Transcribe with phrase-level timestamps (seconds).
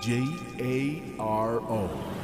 [0.00, 0.24] J
[0.58, 2.23] A R O.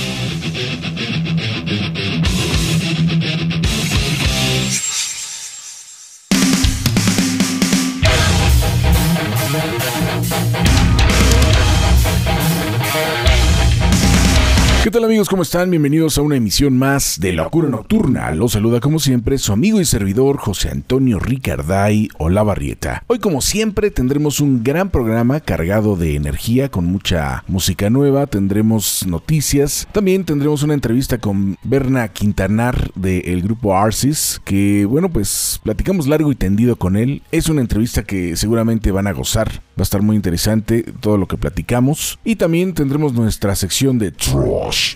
[14.83, 15.29] ¿Qué tal amigos?
[15.29, 15.69] ¿Cómo están?
[15.69, 18.31] Bienvenidos a una emisión más de Locura Nocturna.
[18.31, 23.03] Los saluda como siempre su amigo y servidor José Antonio Ricarday Olavarrieta.
[23.05, 29.05] Hoy como siempre tendremos un gran programa cargado de energía con mucha música nueva, tendremos
[29.05, 36.07] noticias, también tendremos una entrevista con Berna Quintanar del grupo Arsis, que bueno pues platicamos
[36.07, 37.21] largo y tendido con él.
[37.31, 41.27] Es una entrevista que seguramente van a gozar, va a estar muy interesante todo lo
[41.27, 44.11] que platicamos y también tendremos nuestra sección de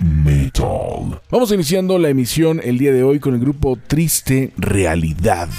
[0.02, 1.20] Metal.
[1.30, 5.50] Vamos iniciando la emisión el día de hoy con el grupo Triste Realidad.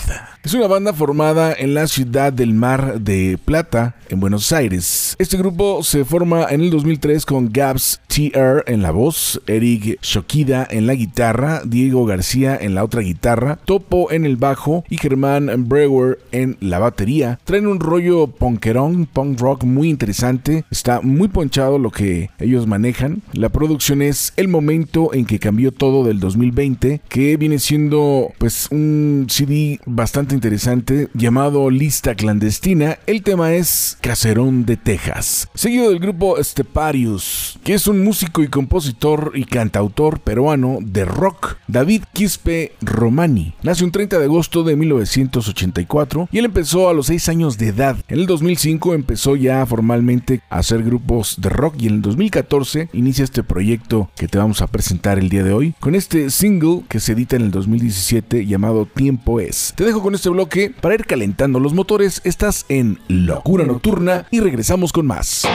[0.46, 5.16] Es una banda formada en la ciudad del Mar de Plata, en Buenos Aires.
[5.18, 10.64] Este grupo se forma en el 2003 con Gabs TR en la voz, Eric Shokida
[10.70, 15.50] en la guitarra, Diego García en la otra guitarra, Topo en el bajo y Germán
[15.66, 17.40] Brewer en la batería.
[17.42, 20.64] Traen un rollo punkerón, punk rock muy interesante.
[20.70, 23.20] Está muy ponchado lo que ellos manejan.
[23.32, 28.68] La producción es El momento en que cambió todo del 2020, que viene siendo pues
[28.70, 32.98] un CD bastante interesante llamado Lista Clandestina.
[33.06, 35.48] El tema es Caserón de Texas.
[35.54, 41.56] Seguido del grupo Steparius, que es un músico y compositor y cantautor peruano de rock,
[41.66, 43.54] David Quispe Romani.
[43.62, 47.68] Nació un 30 de agosto de 1984 y él empezó a los 6 años de
[47.68, 47.96] edad.
[48.08, 52.90] En el 2005 empezó ya formalmente a hacer grupos de rock y en el 2014
[52.92, 56.82] inicia este proyecto que te vamos a presentar el día de hoy con este single
[56.88, 59.72] que se edita en el 2017 llamado Tiempo es.
[59.76, 62.20] Te dejo con este bloque para ir calentando los motores.
[62.24, 65.46] Estás en Locura Nocturna y regresamos con más.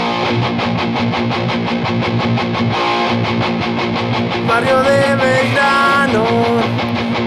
[4.47, 6.25] Barrio de Belgrano,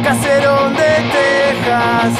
[0.02, 0.82] caserón de
[1.12, 2.14] Texas.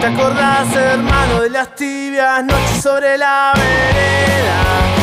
[0.00, 4.97] ¿Te acordás, hermano, de las tibias noches sobre la vereda?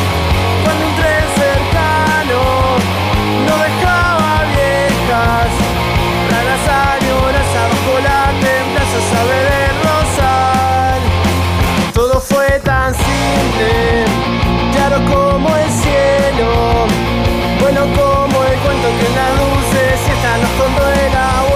[12.46, 14.04] Fue tan simple,
[14.72, 16.86] claro como el cielo,
[17.60, 21.55] bueno como el cuento que las dulces siesta nos contó el abuelo.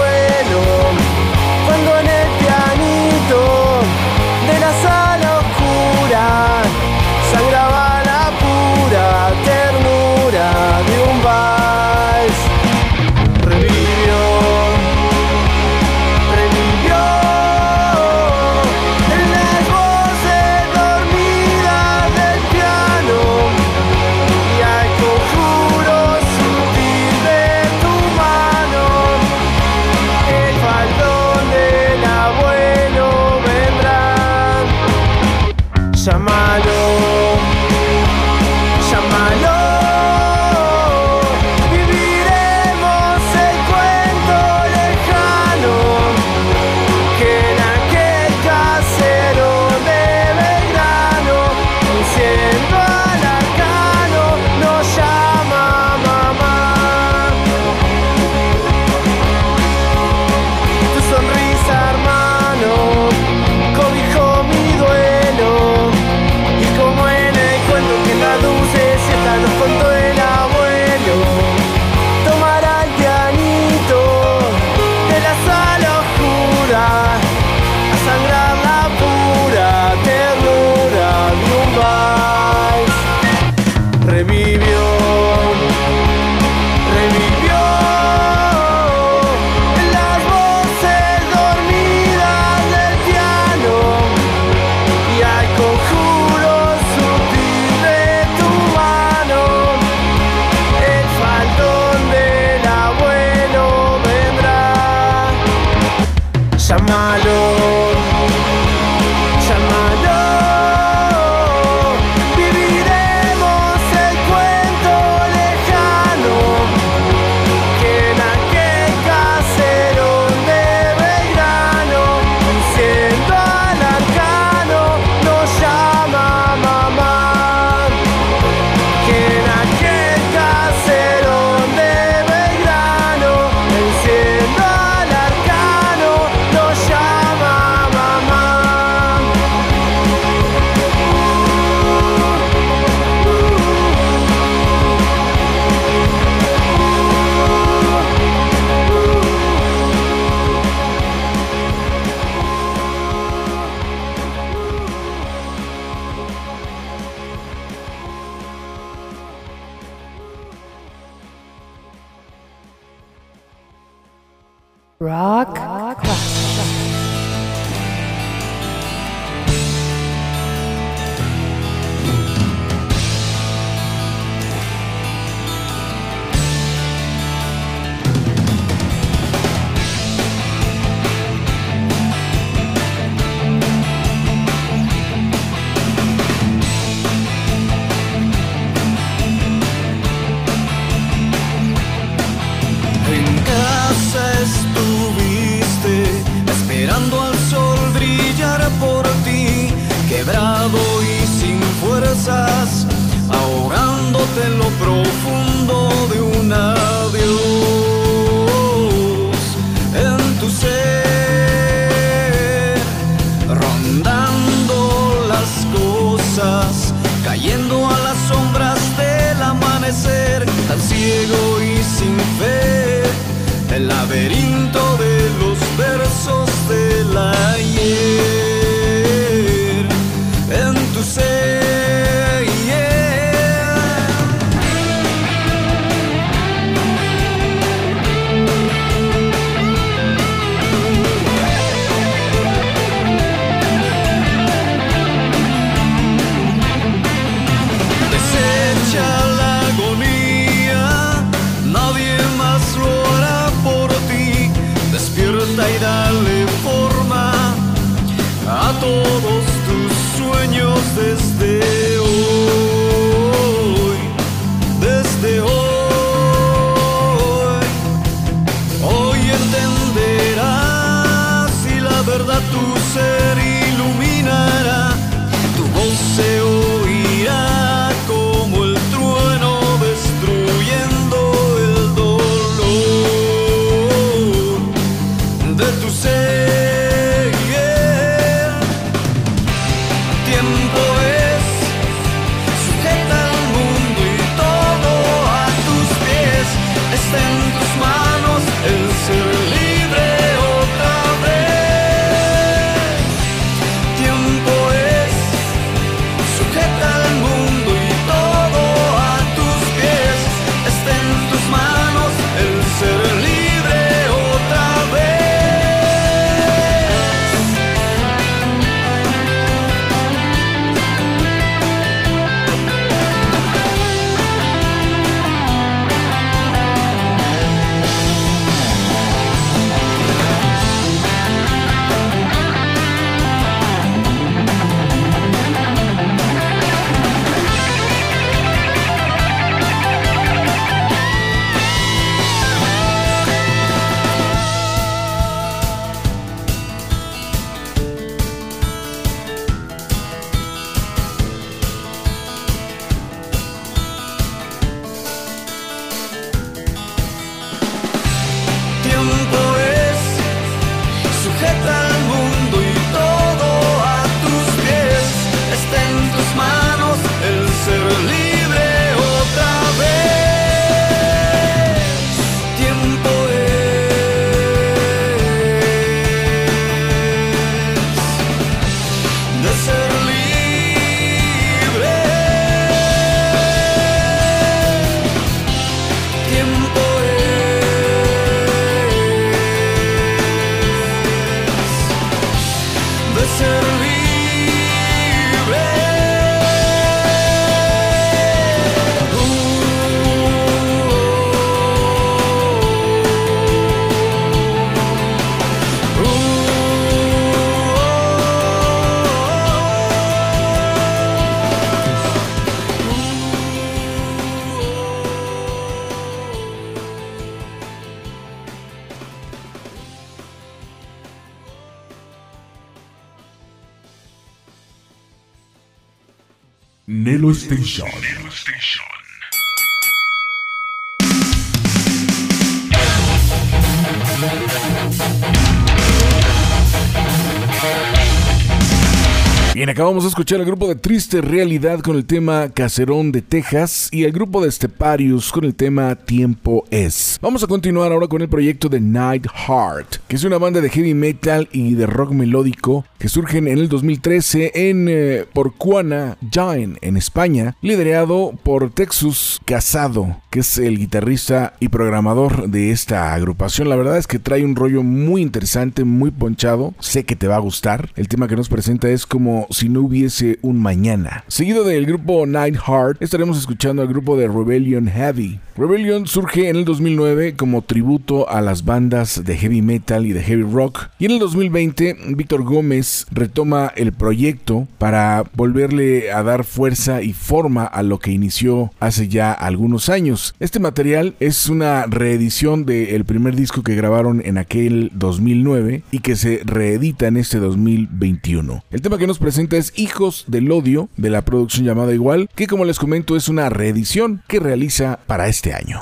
[440.21, 444.43] Escuchar al grupo de Triste Realidad con el tema Caserón de Texas y el grupo
[444.43, 447.17] de Steparius con el tema Tiempo es.
[447.23, 450.69] Vamos a continuar ahora con el proyecto de Night Heart, que es una banda de
[450.69, 456.77] heavy metal y de rock melódico que surgen en el 2013 en eh, Porcuana, Jaén,
[456.81, 463.67] en España, liderado por Texus Casado, que es el guitarrista y programador de esta agrupación.
[463.67, 466.73] La verdad es que trae un rollo muy interesante, muy ponchado.
[466.79, 467.89] Sé que te va a gustar.
[467.97, 471.25] El tema que nos presenta es como si no hubiese un mañana.
[471.27, 475.41] Seguido del grupo Night Heart, estaremos escuchando al grupo de Rebellion Heavy.
[475.57, 480.23] Rebellion surge en el 2009 como tributo a las bandas de heavy metal y de
[480.23, 480.87] heavy rock.
[480.97, 487.11] Y en el 2020, Víctor Gómez retoma el proyecto para volverle a dar fuerza y
[487.11, 490.20] forma a lo que inició hace ya algunos años.
[490.39, 496.15] Este material es una reedición del primer disco que grabaron en aquel 2009 y que
[496.15, 498.63] se reedita en este 2021.
[498.71, 502.47] El tema que nos presenta es Hijos del Odio de la producción llamada igual, que
[502.47, 505.81] como les comento es una reedición que realiza para este año.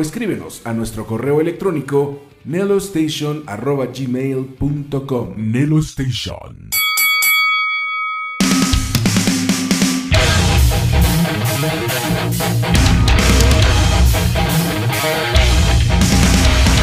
[0.00, 5.78] Escríbenos a nuestro correo electrónico nelostation.gmail.com Nelo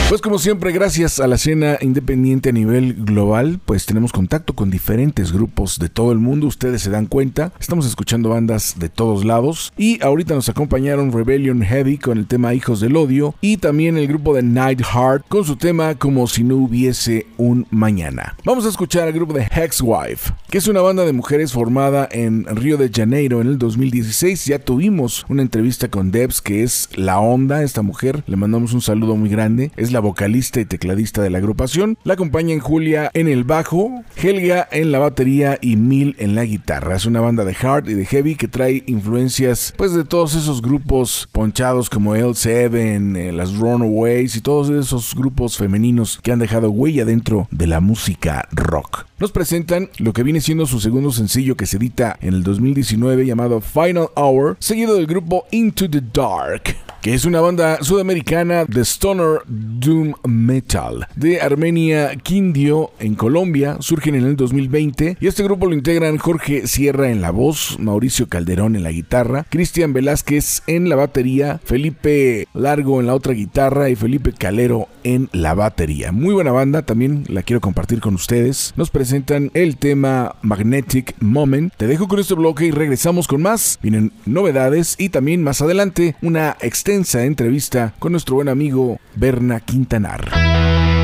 [0.08, 4.70] Pues como siempre, gracias a la escena independiente a nivel global, pues tenemos contacto con
[4.70, 9.26] diferentes grupos de todo el mundo, ustedes se dan cuenta, estamos escuchando bandas de todos
[9.26, 13.98] lados y ahorita nos acompañaron Rebellion Heavy con el tema Hijos del Odio y también
[13.98, 18.38] el grupo de Night Heart con su tema Como si no hubiese un mañana.
[18.46, 22.46] Vamos a escuchar al grupo de Hexwife, que es una banda de mujeres formada en
[22.46, 24.46] Río de Janeiro en el 2016.
[24.46, 28.82] Ya tuvimos una entrevista con Debs, que es la onda, esta mujer, le mandamos un
[28.82, 31.97] saludo muy grande, la vocalista y tecladista de la agrupación.
[32.03, 36.97] La acompañan Julia en el bajo, Helga en la batería y Mil en la guitarra.
[36.97, 40.62] Es una banda de hard y de heavy que trae influencias pues de todos esos
[40.62, 46.71] grupos ponchados como L7, eh, las Runaways y todos esos grupos femeninos que han dejado
[46.71, 49.05] huella dentro de la música rock.
[49.17, 53.25] Nos presentan lo que viene siendo su segundo sencillo que se edita en el 2019
[53.25, 58.81] llamado Final Hour, seguido del grupo Into the Dark que es una banda sudamericana de
[58.81, 59.43] stoner
[59.86, 65.74] doom metal de Armenia Quindio en Colombia, surgen en el 2020 y este grupo lo
[65.74, 70.95] integran Jorge Sierra en la voz, Mauricio Calderón en la guitarra, Cristian Velázquez en la
[70.95, 76.12] batería, Felipe Largo en la otra guitarra y Felipe Calero en la batería.
[76.12, 78.74] Muy buena banda, también la quiero compartir con ustedes.
[78.76, 81.74] Nos presentan el tema Magnetic Moment.
[81.78, 83.78] Te dejo con este bloque y regresamos con más.
[83.84, 90.94] Vienen novedades y también más adelante una extensión entrevista con nuestro buen amigo Berna Quintanar.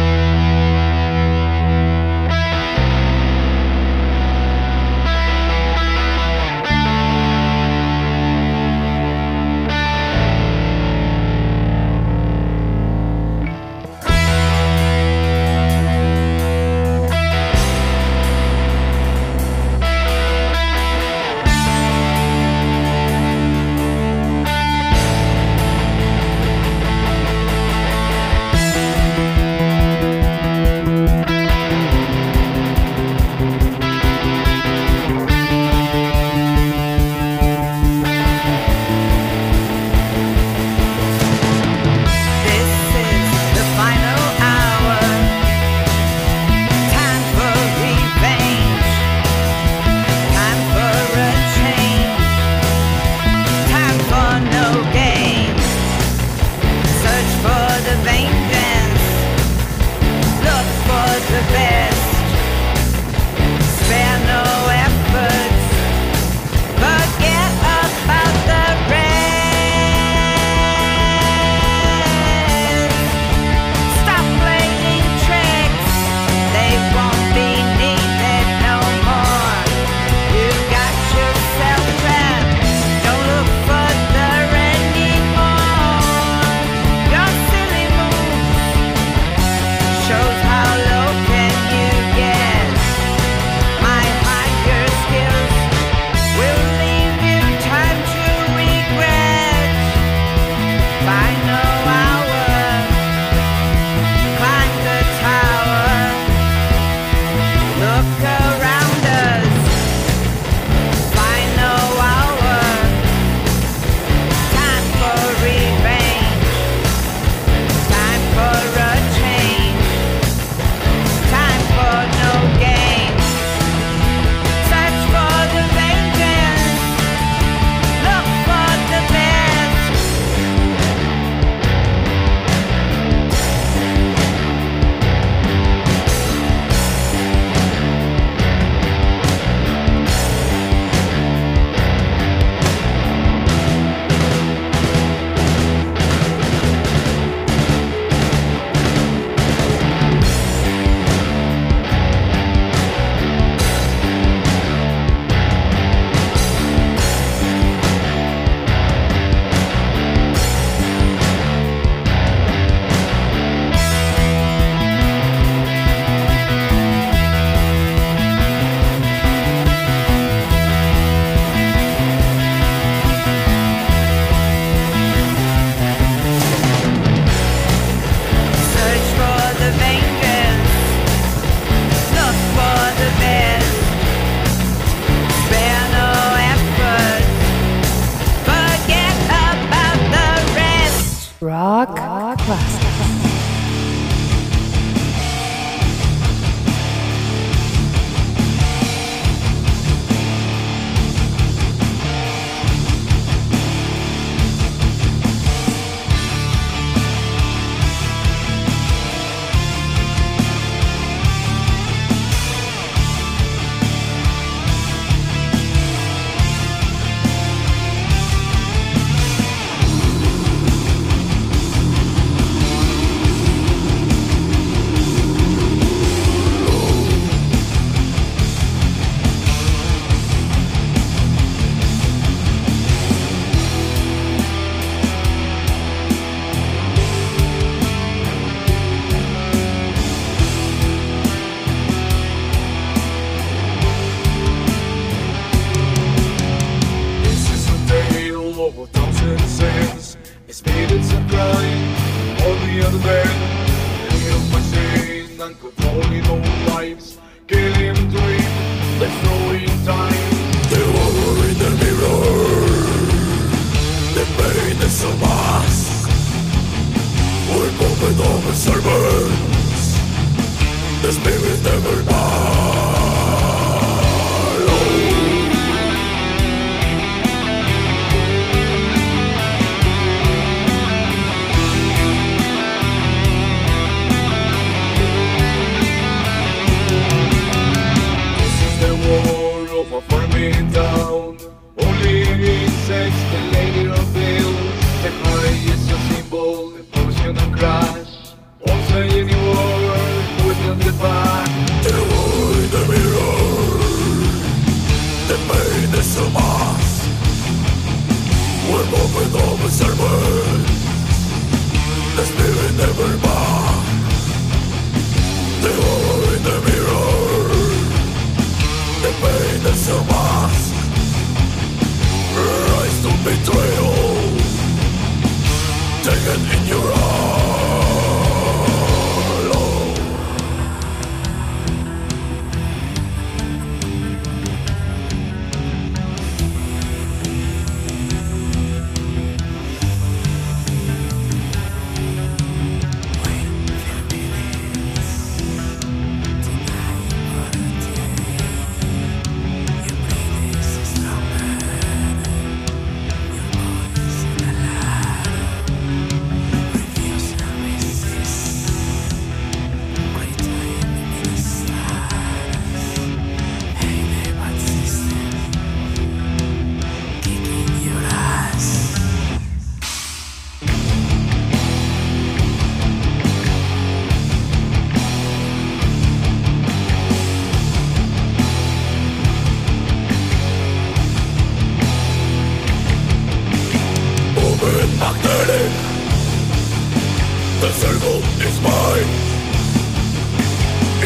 [387.62, 389.12] The circle is mine.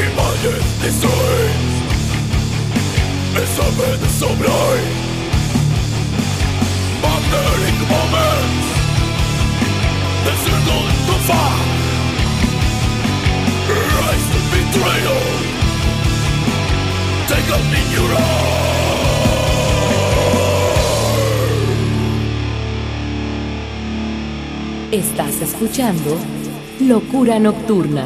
[0.04, 1.52] Images destroyed
[3.36, 4.88] It's open so blind.
[7.04, 8.68] Magnetic moments.
[10.26, 11.56] The circle is too far.
[14.00, 15.24] Rise to betrayal.
[17.28, 18.56] Take up in your arms
[24.96, 26.35] Estás escuchando
[26.80, 28.06] Locura Nocturna.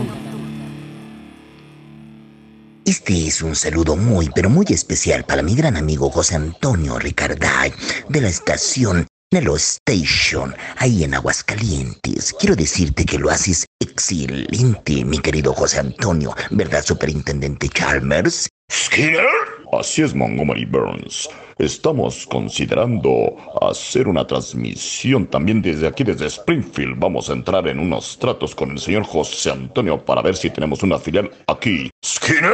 [2.85, 7.73] Este es un saludo muy, pero muy especial para mi gran amigo José Antonio Ricarday
[8.09, 12.33] de la estación Nelo Station, ahí en Aguascalientes.
[12.39, 18.49] Quiero decirte que lo haces excelente, mi querido José Antonio, ¿verdad, Superintendente Chalmers?
[18.71, 19.25] ¿Skinner?
[19.73, 21.27] Así es, Montgomery Burns.
[21.59, 26.97] Estamos considerando hacer una transmisión también desde aquí, desde Springfield.
[26.97, 30.83] Vamos a entrar en unos tratos con el señor José Antonio para ver si tenemos
[30.83, 31.91] una filial aquí.
[32.01, 32.53] ¿Skinner?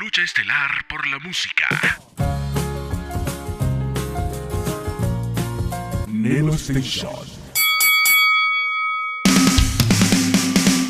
[0.00, 1.66] Lucha estelar por la música.
[6.08, 7.12] Nelo Station.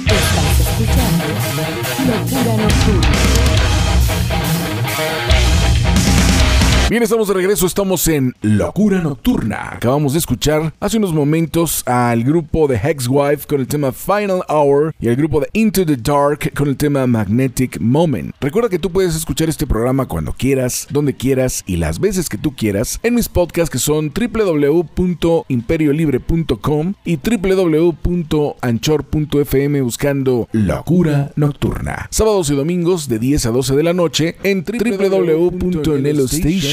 [0.07, 1.25] Estás escuchando
[2.07, 3.11] Locura Nocturna.
[6.91, 9.75] Bien, estamos de regreso, estamos en Locura Nocturna.
[9.75, 14.93] Acabamos de escuchar hace unos momentos al grupo de Hexwife con el tema Final Hour
[14.99, 18.35] y al grupo de Into the Dark con el tema Magnetic Moment.
[18.41, 22.39] Recuerda que tú puedes escuchar este programa cuando quieras, donde quieras y las veces que
[22.39, 32.09] tú quieras en mis podcasts que son www.imperiolibre.com y www.anchor.fm buscando Locura Nocturna.
[32.11, 34.65] Sábados y domingos de 10 a 12 de la noche en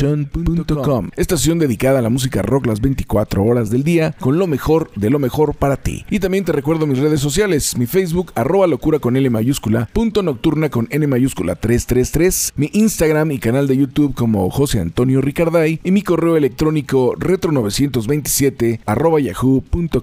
[0.07, 4.89] www.nelostation.com estación dedicada a la música rock las 24 horas del día, con lo mejor
[4.95, 6.05] de lo mejor para ti.
[6.09, 10.23] Y también te recuerdo mis redes sociales, mi Facebook, arroba locura con L mayúscula, punto
[10.23, 15.79] nocturna con N mayúscula 333, mi Instagram y canal de YouTube como José Antonio Ricarday,
[15.83, 19.97] y mi correo electrónico retro927 arroba yahoo.com.mx.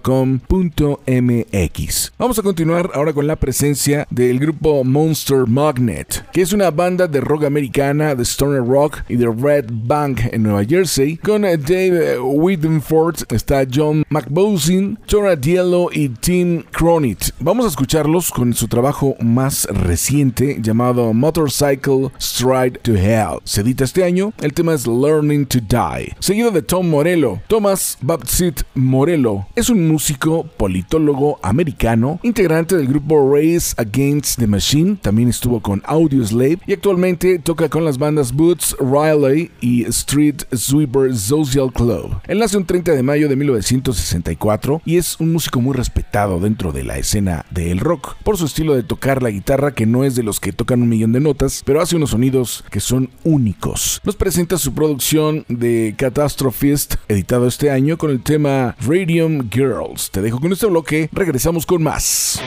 [2.19, 7.07] Vamos a continuar ahora con la presencia del grupo Monster Magnet, que es una banda
[7.07, 11.17] de rock americana, de stoner rock y de red Bank en Nueva Jersey.
[11.19, 17.31] Con eh, Dave Whittenford está John McBosin, Tora Diello y Tim Cronit.
[17.39, 23.39] Vamos a escucharlos con su trabajo más reciente llamado Motorcycle Stride to Hell.
[23.45, 24.33] Se edita este año.
[24.41, 26.13] El tema es Learning to Die.
[26.19, 27.41] Seguido de Tom Morello.
[27.47, 34.97] Thomas Baptist Morello es un músico politólogo americano, integrante del grupo Race Against the Machine.
[35.01, 41.16] También estuvo con Audioslave y actualmente toca con las bandas Boots Riley y Street Sweeper
[41.16, 42.16] Social Club.
[42.27, 46.73] Él nace un 30 de mayo de 1964 y es un músico muy respetado dentro
[46.73, 50.14] de la escena del rock por su estilo de tocar la guitarra que no es
[50.14, 54.01] de los que tocan un millón de notas, pero hace unos sonidos que son únicos.
[54.05, 60.11] Nos presenta su producción de Catastrophist, editado este año con el tema Radium Girls.
[60.11, 62.40] Te dejo con este bloque, regresamos con más.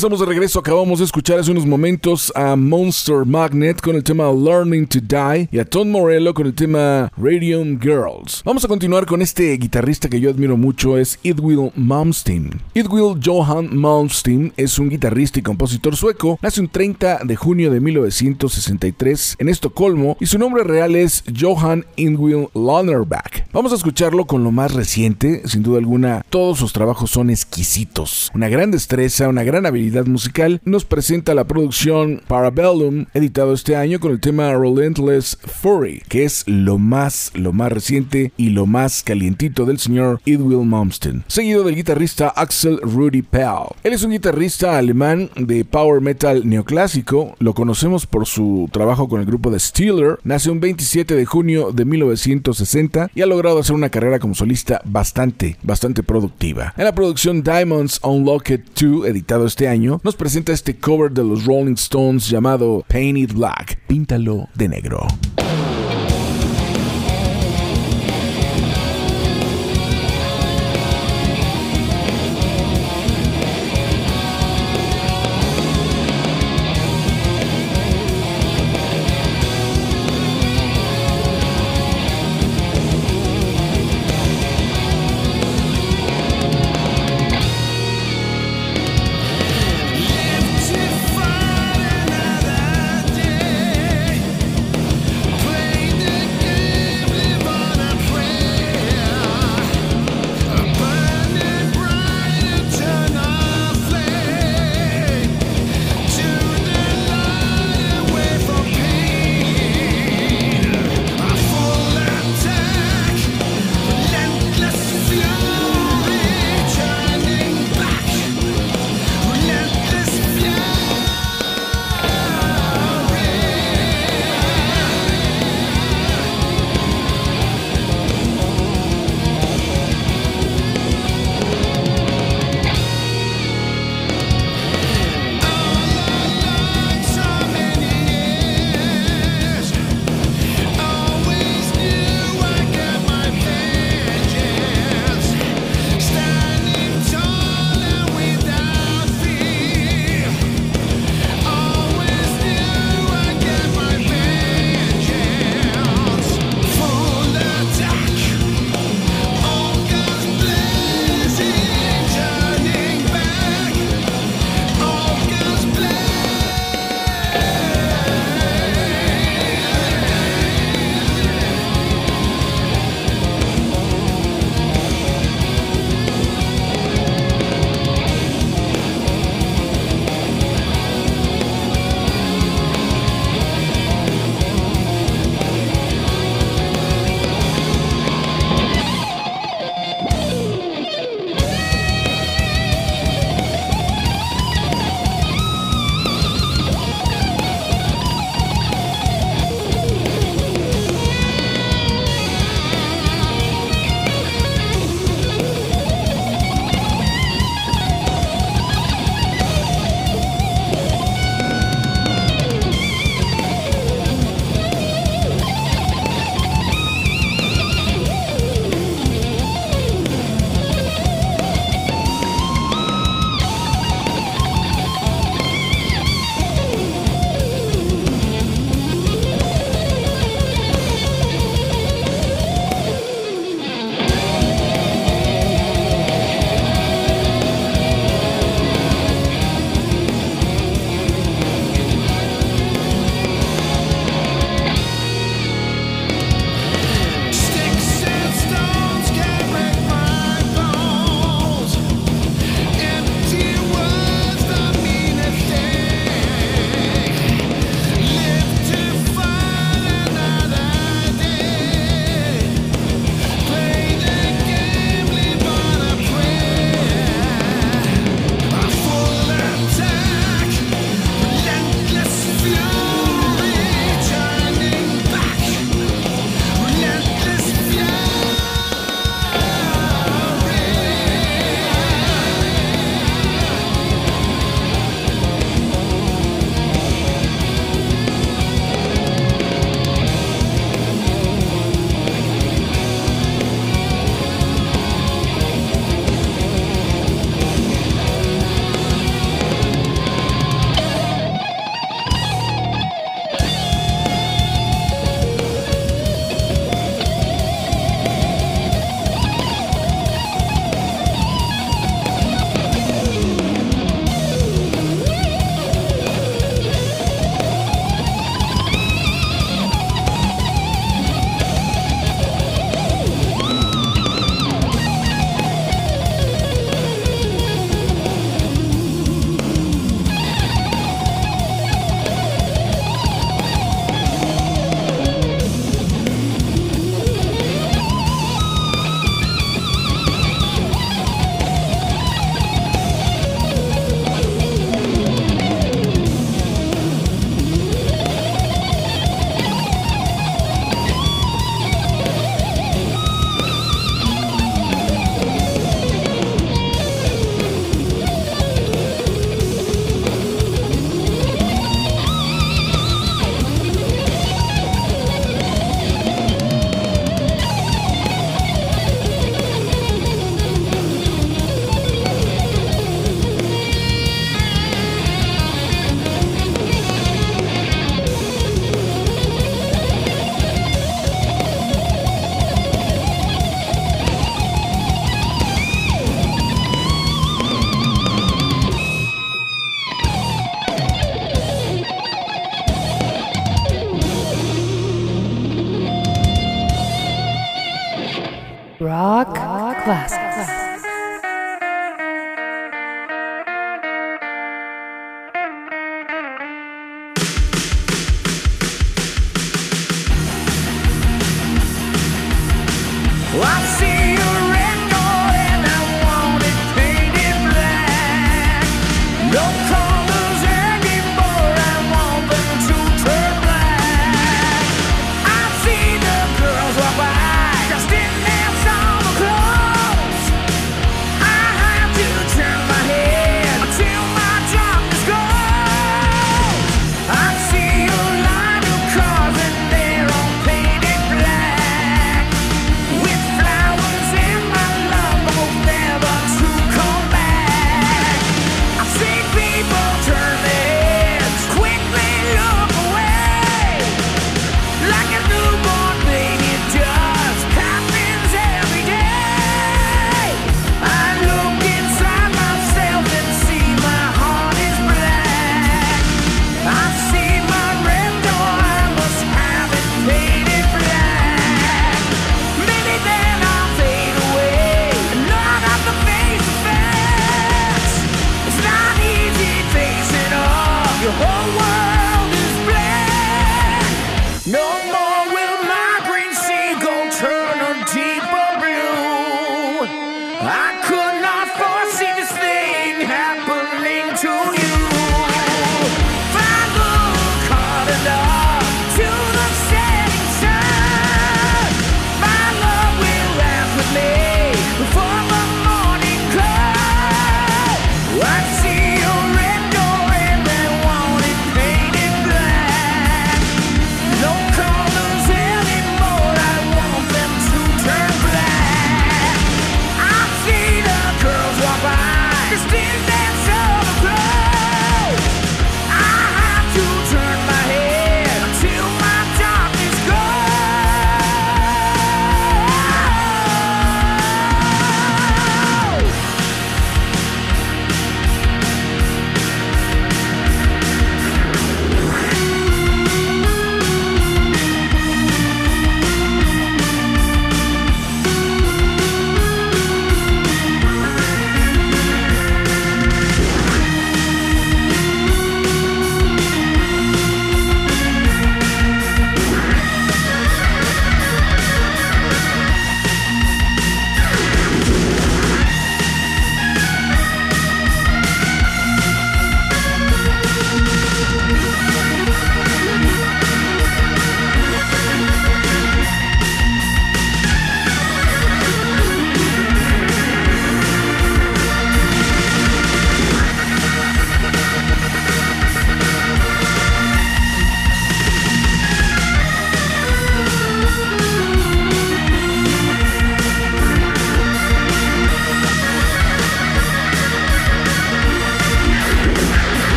[0.00, 0.58] Estamos de regreso.
[0.58, 5.46] Acabamos de escuchar hace unos momentos a Monster Magnet con el tema Learning to Die
[5.52, 8.40] y a Tom Morello con el tema Radium Girls.
[8.42, 12.62] Vamos a continuar con este guitarrista que yo admiro mucho, es Idwil Malmsteen.
[12.72, 16.38] Idwil Johan Malmsteen es un guitarrista y compositor sueco.
[16.40, 21.84] Nace un 30 de junio de 1963 en Estocolmo y su nombre real es Johan
[21.96, 23.48] Idwil Lannerback.
[23.52, 28.30] Vamos a escucharlo con lo más reciente, sin duda alguna, todos sus trabajos son exquisitos.
[28.32, 34.00] Una gran destreza, una gran habilidad musical, nos presenta la producción Parabellum, editado este año
[34.00, 39.02] con el tema Relentless Fury, que es lo más, lo más reciente y lo más
[39.02, 43.74] calientito del señor Idwil Malmsteen, seguido del guitarrista Axel Rudy Pell.
[43.82, 49.20] Él es un guitarrista alemán de power metal neoclásico, lo conocemos por su trabajo con
[49.20, 53.74] el grupo de Steeler, nace un 27 de junio de 1960 y ha logrado hacer
[53.74, 56.74] una carrera como solista bastante, bastante productiva.
[56.76, 61.46] En la producción Diamonds Unlocked 2, editado este este nos presenta este cover de los
[61.46, 65.06] Rolling Stones llamado Paint It Black, píntalo de negro.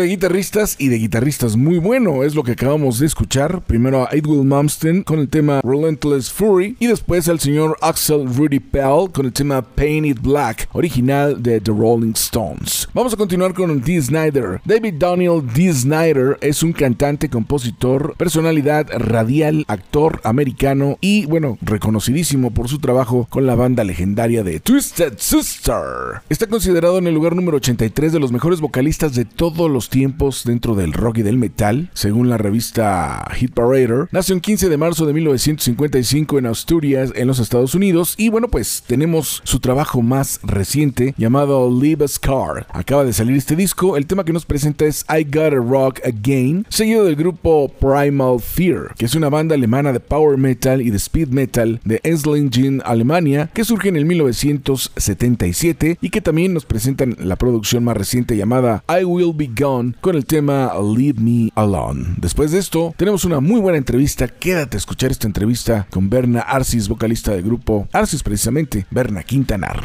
[0.00, 3.62] de guitarristas y de guitarristas muy bueno es lo que acabamos de escuchar.
[3.62, 8.60] Primero a Edwin Malmsteen con el tema Relentless Fury y después al señor Axel Rudy
[8.60, 12.88] Pell con el tema Paint It Black, original de The Rolling Stones.
[12.94, 14.60] Vamos a continuar con Dee Snyder.
[14.64, 22.52] David Daniel Dee Snyder es un cantante, compositor, personalidad radial, actor americano y, bueno, reconocidísimo
[22.52, 26.22] por su trabajo con la banda legendaria de Twisted Sister.
[26.28, 29.87] Está considerado en el lugar número 83 de los mejores vocalistas de todo todos los
[29.88, 34.08] tiempos dentro del rock y del metal, según la revista Hit Parader.
[34.10, 38.14] Nació el 15 de marzo de 1955 en Asturias, en los Estados Unidos.
[38.16, 42.66] Y bueno, pues tenemos su trabajo más reciente llamado Leave a Scar.
[42.70, 43.96] Acaba de salir este disco.
[43.96, 48.94] El tema que nos presenta es I Gotta Rock Again, seguido del grupo Primal Fear,
[48.96, 53.50] que es una banda alemana de power metal y de speed metal de Esslingen, Alemania,
[53.54, 58.82] que surge en el 1977 y que también nos presentan la producción más reciente llamada
[58.88, 59.67] I Will Be Gone
[60.00, 62.14] con el tema Leave Me Alone.
[62.16, 64.26] Después de esto, tenemos una muy buena entrevista.
[64.26, 69.82] Quédate a escuchar esta entrevista con Berna Arcis, vocalista del grupo Arcis, precisamente, Berna Quintanar.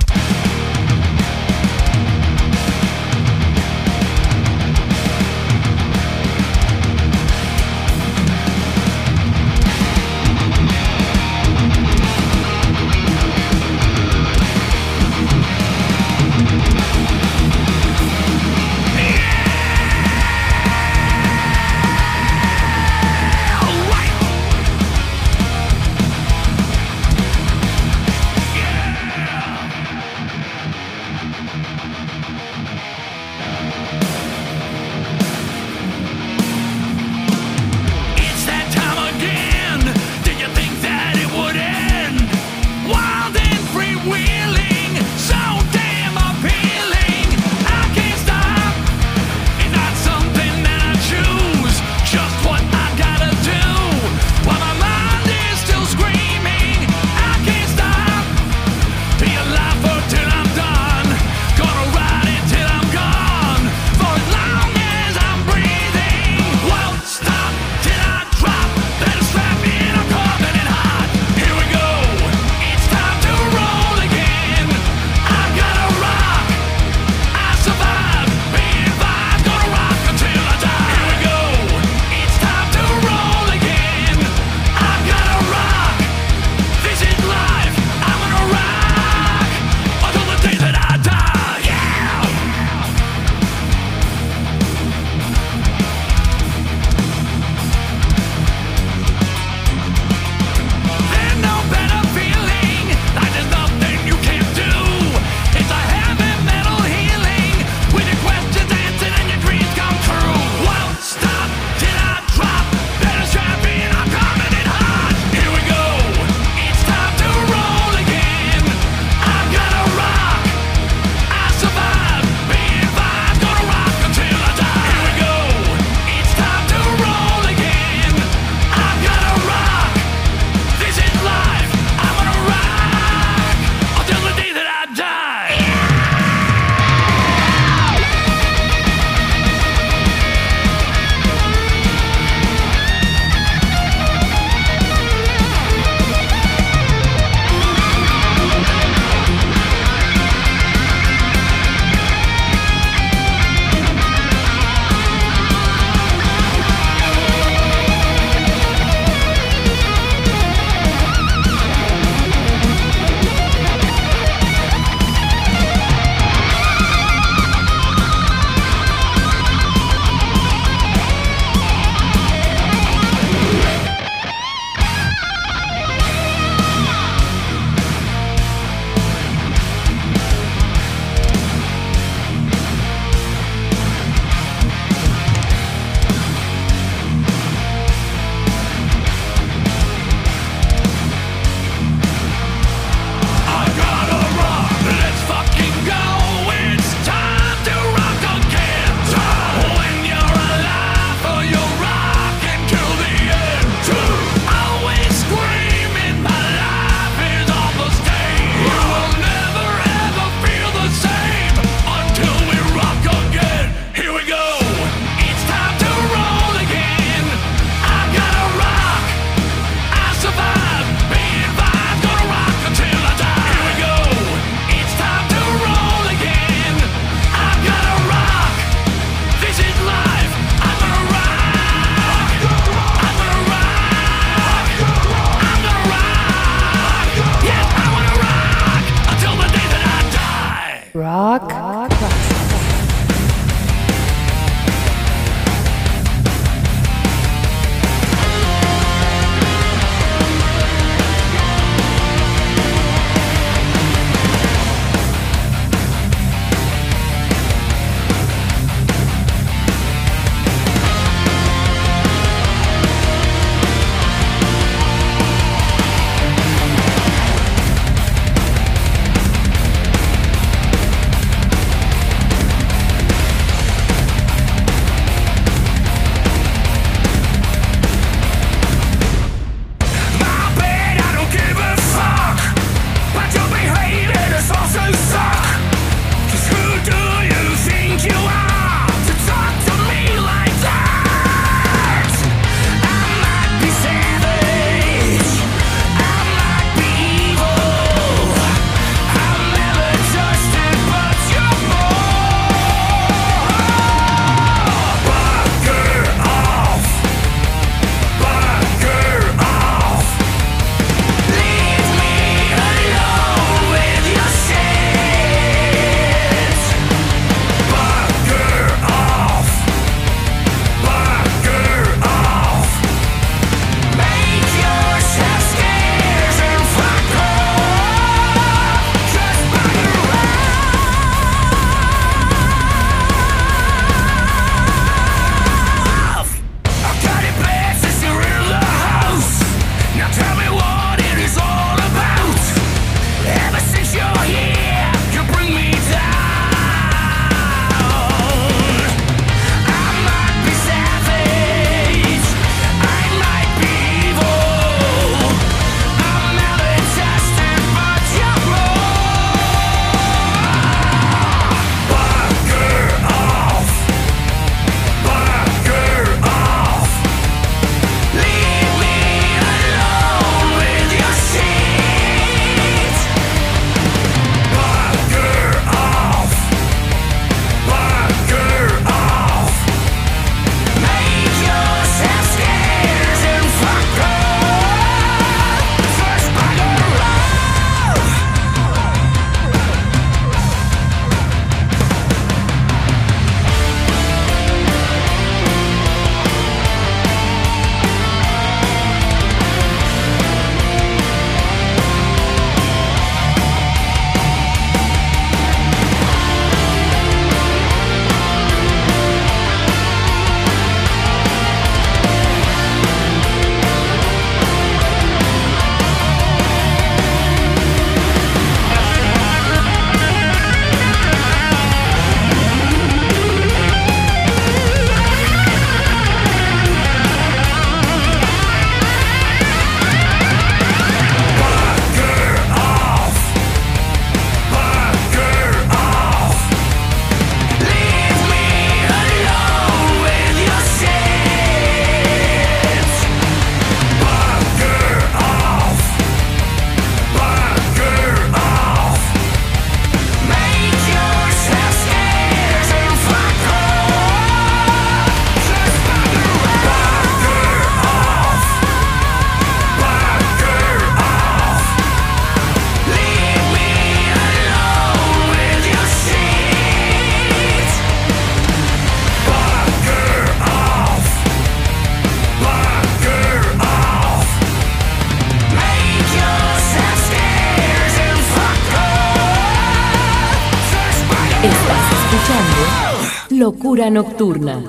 [483.74, 484.62] Locura Nocturna.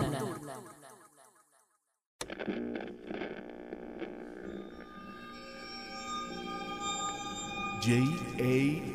[7.82, 8.94] J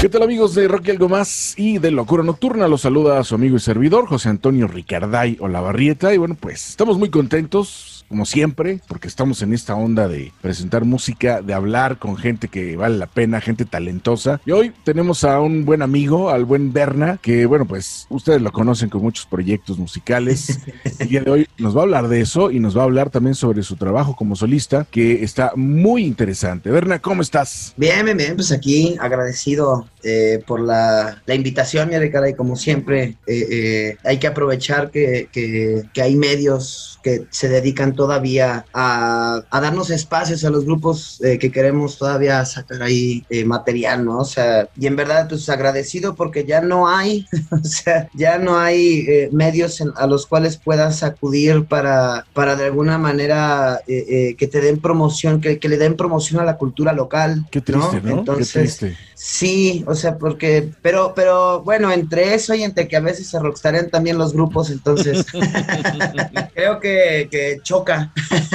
[0.00, 2.68] ¿Qué tal amigos de Rocky Algo Más y de Locura Nocturna?
[2.68, 6.96] Los saluda a su amigo y servidor José Antonio Ricarday Olavarrieta y bueno pues estamos
[6.98, 12.16] muy contentos como siempre porque estamos en esta onda de presentar música, de hablar con
[12.16, 16.44] gente que vale la pena, gente talentosa y hoy tenemos a un buen amigo, al
[16.44, 20.60] buen Berna que bueno pues ustedes lo conocen con muchos proyectos musicales
[20.98, 23.10] el día de hoy nos va a hablar de eso y nos va a hablar
[23.10, 26.70] también sobre su trabajo como solista que está muy interesante.
[26.70, 27.74] Berna, ¿cómo estás?
[27.76, 32.54] Bien, bien, bien, pues aquí agradecido eh, por la, la invitación, mi Ricardo, y como
[32.56, 38.66] siempre, eh, eh, hay que aprovechar que, que- que hay medios que se dedican todavía
[38.72, 44.18] a, a darnos espacios a los grupos eh, que queremos todavía sacar ahí material, ¿no?
[44.20, 48.58] O sea, y en verdad, pues agradecido porque ya no hay, o sea, ya no
[48.58, 54.60] hay medios en- a los cuales puedas acudir para, para de alguna manera que te
[54.60, 57.44] den promoción, que, que le den promoción a la cultura local.
[57.50, 58.18] Qué triste, ¿no?
[58.18, 58.96] Entonces, Qué triste.
[59.18, 63.38] Sí, o sea, porque, pero, pero bueno, entre eso y entre que a veces se
[63.38, 65.24] rockstarean también los grupos, entonces
[66.54, 68.12] creo que, que choca.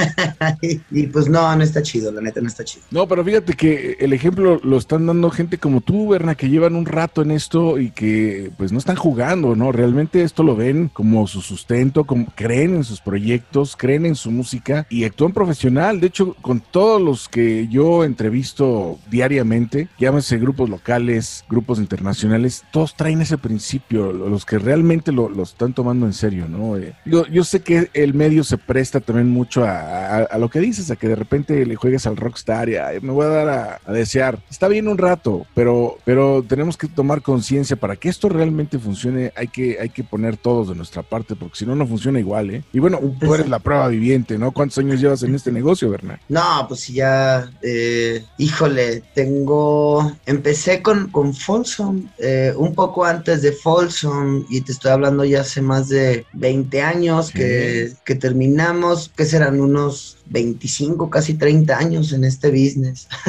[0.62, 2.84] y, y pues no, no está chido, la neta no está chido.
[2.92, 6.76] No, pero fíjate que el ejemplo lo están dando gente como tú, Berna, que llevan
[6.76, 9.72] un rato en esto y que pues no están jugando, ¿no?
[9.72, 14.30] Realmente esto lo ven como su sustento, como creen en sus proyectos, creen en su
[14.30, 16.00] música y actúan profesional.
[16.00, 22.94] De hecho, con todos los que yo entrevisto diariamente, llámese grupos locales, grupos internacionales, todos
[22.94, 26.76] traen ese principio, los que realmente lo, están tomando en serio, ¿no?
[26.76, 30.96] Eh, yo, sé que el medio se presta también mucho a, lo que dices, a
[30.96, 34.38] que de repente le juegues al rockstar y "Ay, me voy a dar a, desear.
[34.50, 39.32] Está bien un rato, pero, pero tenemos que tomar conciencia para que esto realmente funcione.
[39.36, 42.50] Hay que, hay que poner todos de nuestra parte, porque si no, no funciona igual,
[42.50, 42.64] ¿eh?
[42.74, 44.52] Y bueno, tú eres la prueba viviente, ¿no?
[44.52, 46.20] ¿Cuántos años llevas en este negocio, Bernard?
[46.28, 50.12] No, pues ya, eh, híjole, tengo,
[50.42, 55.42] empecé con, con Folsom, eh, un poco antes de Folsom, y te estoy hablando ya
[55.42, 62.12] hace más de 20 años que, que terminamos, que serán unos 25, casi 30 años
[62.12, 63.06] en este business.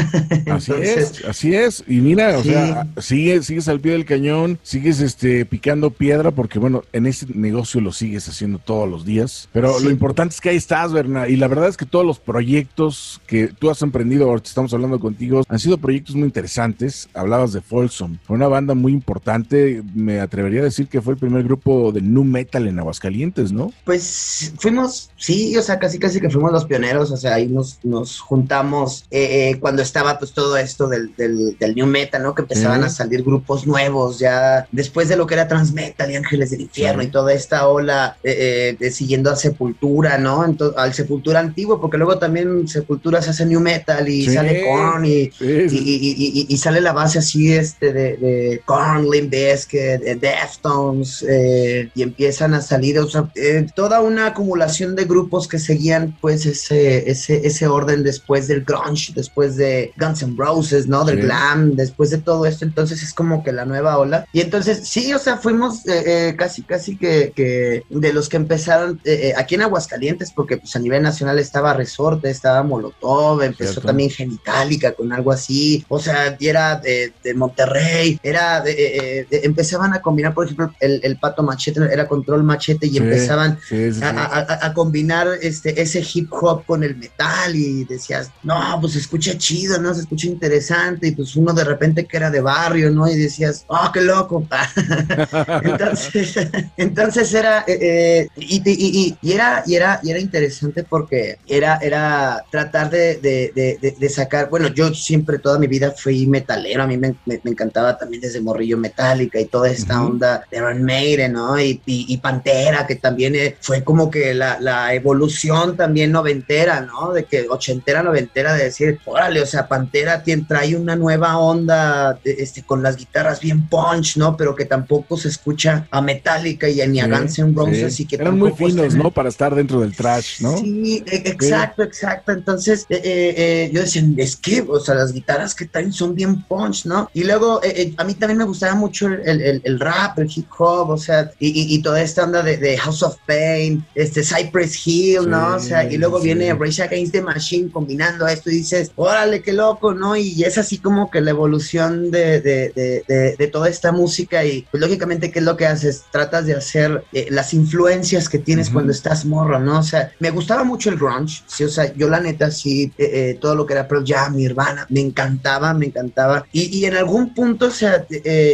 [0.47, 1.83] Así Entonces, es, así es.
[1.87, 2.49] Y mira, o Sí.
[2.49, 7.25] sea, sigues, sigues al pie del cañón, sigues este picando piedra, porque bueno, en ese
[7.33, 9.49] negocio lo sigues haciendo todos los días.
[9.53, 9.85] Pero Sí.
[9.85, 11.27] lo importante es que ahí estás, Berna.
[11.27, 14.99] Y la verdad es que todos los proyectos que tú has emprendido, ahorita estamos hablando
[14.99, 17.09] contigo, han sido proyectos muy interesantes.
[17.13, 19.81] Hablabas de Folsom, fue una banda muy importante.
[19.95, 23.71] Me atrevería a decir que fue el primer grupo de nu metal en Aguascalientes, ¿no?
[23.85, 27.79] Pues fuimos, sí, o sea, casi casi que fuimos los pioneros, o sea, ahí nos,
[27.83, 32.33] nos juntamos eh, eh, cuando estaba pues todo esto del, del, del new metal, ¿no?
[32.35, 32.87] Que empezaban Sí.
[32.87, 37.01] a salir grupos nuevos, ya después de lo que era Transmetal y Ángeles del Infierno
[37.01, 37.07] Sí.
[37.07, 38.35] y toda esta ola eh,
[38.71, 40.45] eh, de siguiendo a Sepultura, ¿no?
[40.45, 44.33] Ento- al Sepultura antiguo, porque luego también Sepultura se hace new metal y Sí.
[44.33, 49.09] sale Korn y, Sí, y, y- y- sale la base así este de, de Korn,
[49.09, 54.95] Limp Bizkit, de Deftones eh, y empiezan a salir o sea, eh, toda una acumulación
[54.95, 60.23] de grupos que seguían pues ese, ese, ese orden después del grunge, después de Guns
[60.23, 61.03] N' Roses, ¿no?
[61.05, 61.21] Del Sí.
[61.23, 64.25] glam, después de todo esto, entonces es como que la nueva ola.
[64.33, 68.37] Y entonces sí, o sea, fuimos eh, eh, casi, casi que, que de los que
[68.37, 73.41] empezaron eh, eh, aquí en Aguascalientes, porque pues a nivel nacional estaba Resorte, estaba Molotov,
[73.43, 73.87] empezó Cierto.
[73.87, 80.01] también Genitalica con algo así, o sea, era de, de Monterrey, era de, empezaban a
[80.01, 84.59] combinar, por ejemplo, el, el pato machete era control machete y Sí, empezaban sí, a-
[84.65, 89.37] a combinar este, ese hip hop con el metal y decías, no, pues se escucha
[89.37, 89.93] chido, ¿no?
[89.93, 93.07] Se escucha interesante y pues uno de repente que era de barrio, ¿no?
[93.09, 94.47] Y decías, oh, qué loco.
[95.63, 96.35] entonces,
[96.77, 101.37] entonces era, eh, eh, y, y- y- y era, y, era, y era interesante porque
[101.47, 105.91] era, era tratar de, de- de- de- de sacar, bueno, yo siempre toda mi vida
[105.95, 110.01] fui metalero, a mí me, me- me encantaba también desde morrillo metálica y toda esta
[110.03, 111.59] onda de Iron Maiden, ¿no?
[111.59, 111.81] Y,
[112.23, 116.11] Pantera, que también eh, fue como que la, la evolución también
[116.53, 117.13] noventera, ¿no?
[117.13, 122.19] De que ochentera, noventera, de decir, órale, o sea, Pantera tien- trae una nueva onda
[122.23, 124.37] de- este, con las guitarras bien punch, ¿no?
[124.37, 127.95] Pero que tampoco se escucha a Metallica y a, ni a Sí, Guns N' Roses
[127.95, 128.03] sí.
[128.03, 129.11] y que Eran muy finos, se- ¿no?
[129.11, 130.57] Para estar dentro del trash, ¿no?
[130.57, 132.31] Sí, e- exacto, exacto.
[132.31, 136.13] Entonces, eh, eh, eh, yo decía, es que, o sea, las guitarras que traen son
[136.15, 137.09] bien punch, ¿no?
[137.13, 140.29] Y luego, eh, eh, a mí también me gustaba mucho el, el- el- rap, el
[140.33, 143.83] hip hop, o sea, y, y- y toda esta onda de, de House of Pain,
[143.95, 145.55] este Cypress Hill, ¿no?
[145.55, 146.57] O sea, y luego Sí, viene sí.
[146.59, 150.15] Rage Against the Machine combinando esto y dices, órale, qué loco, ¿no?
[150.15, 154.65] Y es así como que la evolución de, de- de- de- toda esta música y
[154.71, 156.03] pues lógicamente, ¿qué es lo que haces?
[156.11, 159.79] Tratas de hacer eh, las influencias que tienes cuando estás morro, ¿no?
[159.79, 163.09] O sea, me gustaba mucho el grunge, sí, o sea, yo la neta sí, eh,
[163.13, 166.45] eh, todo lo que era Pearl Jam, Nirvana, me encantaba, me encantaba.
[166.51, 168.05] Y, y en algún punto, o sea,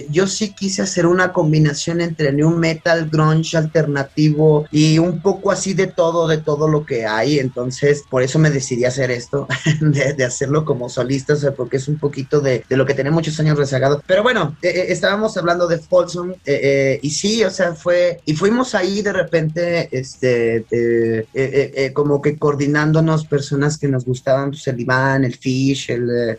[0.09, 5.73] yo sí quise hacer una combinación entre new metal, grunge alternativo y un poco así
[5.73, 7.39] de todo, de todo lo que hay.
[7.39, 7.78] Entonces,
[8.09, 9.47] por eso me decidí hacer esto,
[9.81, 12.93] de, de hacerlo como solista, o sea, porque es un poquito de, de lo que
[12.93, 14.01] tenía muchos años rezagado.
[14.05, 18.19] Pero bueno, eh, eh, estábamos hablando de Folsom eh, eh, y sí, o sea, fue,
[18.25, 20.65] y fuimos ahí de repente, este,
[21.93, 26.37] como que coordinándonos personas que nos gustaban, pues el Iván, el Fish, el,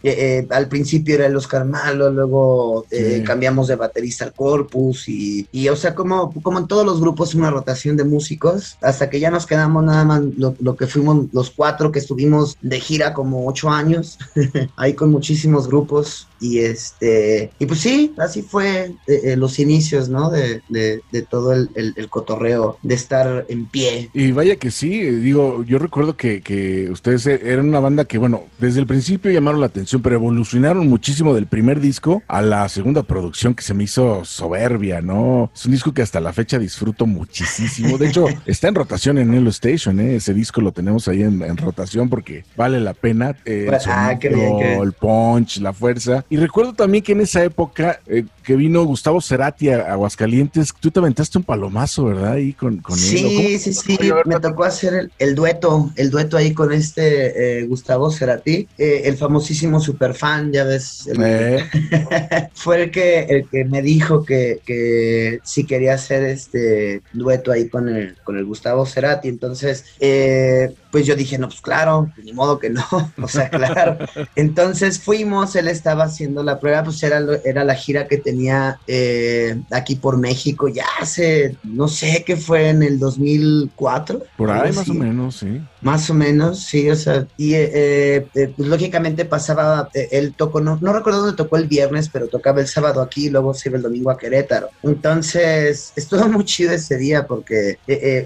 [0.51, 3.23] al principio era el Oscar Malo, luego Sí.
[3.25, 7.35] cambiamos de baterista al Corpus y, y, o sea, como, como en todos los grupos,
[7.35, 11.30] una rotación de músicos, hasta que ya nos quedamos nada más lo, lo que fuimos
[11.32, 14.19] los cuatro que estuvimos de gira como ocho años,
[14.77, 20.09] ahí con muchísimos grupos y este, y pues sí, así fue eh, eh, los inicios,
[20.09, 20.31] ¿no?
[20.31, 24.11] De, de- de todo el, el- el cotorreo, de estar en pie.
[24.15, 28.19] Y vaya que sí, eh, digo, yo recuerdo que, que ustedes eran una banda que,
[28.19, 32.69] bueno, desde el principio llamaron la atención, pero evolucionaron muchísimo del primer disco a la
[32.69, 35.51] segunda producción que se me hizo soberbia, ¿no?
[35.55, 37.99] Es un disco que hasta la fecha disfruto muchísimo.
[37.99, 40.17] De hecho, está en rotación en Hello Station, ¿eh?
[40.17, 43.37] Ese disco lo tenemos ahí en, en rotación porque vale la pena.
[43.45, 44.83] eh, el Ah, qué bien, qué bien.
[44.83, 46.25] el punch, la fuerza.
[46.31, 50.91] Y recuerdo también que en esa época eh, que vino Gustavo Cerati a Aguascalientes, tú
[50.91, 52.33] te aventaste un palomazo, ¿verdad?
[52.33, 53.01] Ahí con, con él.
[53.01, 57.61] Sí, sí, sí, ver, me tocó hacer el, el dueto, el dueto ahí con este
[57.61, 61.65] eh, Gustavo Cerati, eh, el famosísimo superfan, ya ves, el- Eh,
[62.55, 67.69] fue el que, el que me dijo que, que si quería hacer este dueto ahí
[67.69, 72.33] con el, con el Gustavo Cerati, entonces, eh, pues yo dije, no, pues claro, ni
[72.33, 72.85] modo que no,
[73.23, 73.97] o sea, claro.
[74.35, 78.40] Entonces fuimos, él estaba haciendo la prueba, pues era, lo- era la gira que tenía
[78.87, 84.23] eh, aquí por México, ya hace, no sé qué fue en el 2004.
[84.37, 85.61] por ahí más o menos, sí.
[85.83, 90.79] Más o menos, sí, o sea, y eh, eh, pues, lógicamente pasaba, él tocó, no,
[90.83, 93.77] no recuerdo dónde tocó el viernes, pero tocaba el sábado aquí y luego se iba
[93.79, 94.69] el domingo a Querétaro.
[94.83, 97.79] Entonces, estuvo muy chido ese día porque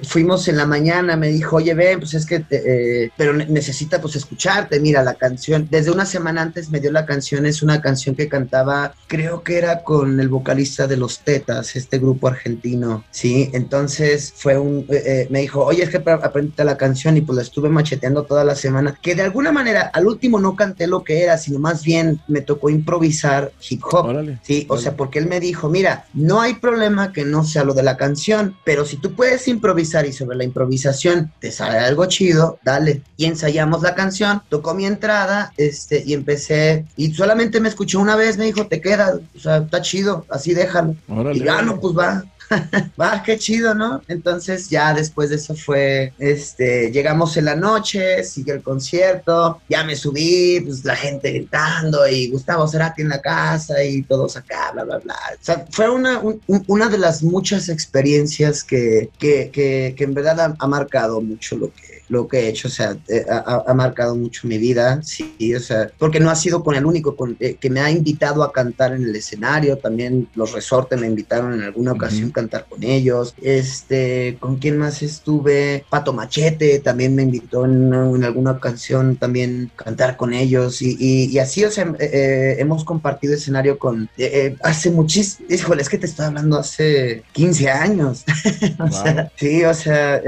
[0.07, 4.01] fuimos en la mañana, me dijo, oye, ven, pues es que, te- pero ne- necesita
[4.01, 7.81] pues escucharte, mira, la canción, desde una semana antes me dio la canción, es una
[7.81, 13.05] canción que cantaba, creo que era con el vocalista de Los Tetas, este grupo argentino,
[13.11, 13.51] ¿sí?
[13.53, 17.37] Entonces fue un, eh, eh, me dijo, oye, es que aprendiste la canción y pues
[17.37, 21.05] la estuve macheteando toda la semana, que de alguna manera al último no canté lo
[21.05, 24.07] que era, sino más bien me tocó improvisar hip hop.
[24.07, 24.41] Órale.
[24.43, 24.83] Sí, o Órale.
[24.83, 27.97] sea, porque él me dijo, mira, no hay problema que no sea lo de la
[27.97, 33.03] canción, pero si tú puedes improvisar y sobre la improvisación te sale algo chido, dale.
[33.17, 38.17] Y ensayamos la canción, tocó mi entrada, este, y empecé, y solamente me escuchó una
[38.17, 40.97] vez, me dijo, te queda, o sea, está chido, así déjalo.
[41.09, 41.39] Órale.
[41.39, 42.25] Y ya, no, pues va.
[43.01, 44.03] Va, qué chido, ¿no?
[44.07, 49.83] Entonces ya después de eso fue, este, llegamos en la noche, sigue el concierto, ya
[49.83, 54.73] me subí, pues la gente gritando y Gustavo Cerati en la casa y todos acá,
[54.75, 55.15] bla, bla, bla.
[55.33, 60.05] O sea, fue una, un- un- una de las muchas experiencias que, que, que, que
[60.05, 63.25] en verdad ha, ha marcado mucho lo que, lo que he hecho, o sea, eh,
[63.29, 67.17] ha, marcado mucho mi vida, sí, o sea, porque no ha sido con el único
[67.17, 71.07] con, eh, que me ha invitado a cantar en el escenario, también los resortes me
[71.07, 73.35] invitaron en alguna ocasión cantar con ellos.
[73.41, 75.85] Este, ¿con quién más estuve?
[75.89, 80.83] Pato Machete también me invitó en, una- en alguna canción también cantar con ellos.
[80.83, 85.47] Y, y- y así, o sea, eh, eh, hemos compartido escenario con eh, hace muchísimo.
[85.51, 88.25] Híjole, es que te estoy hablando hace 15 años.
[88.79, 90.21] o sea, sí, o sea,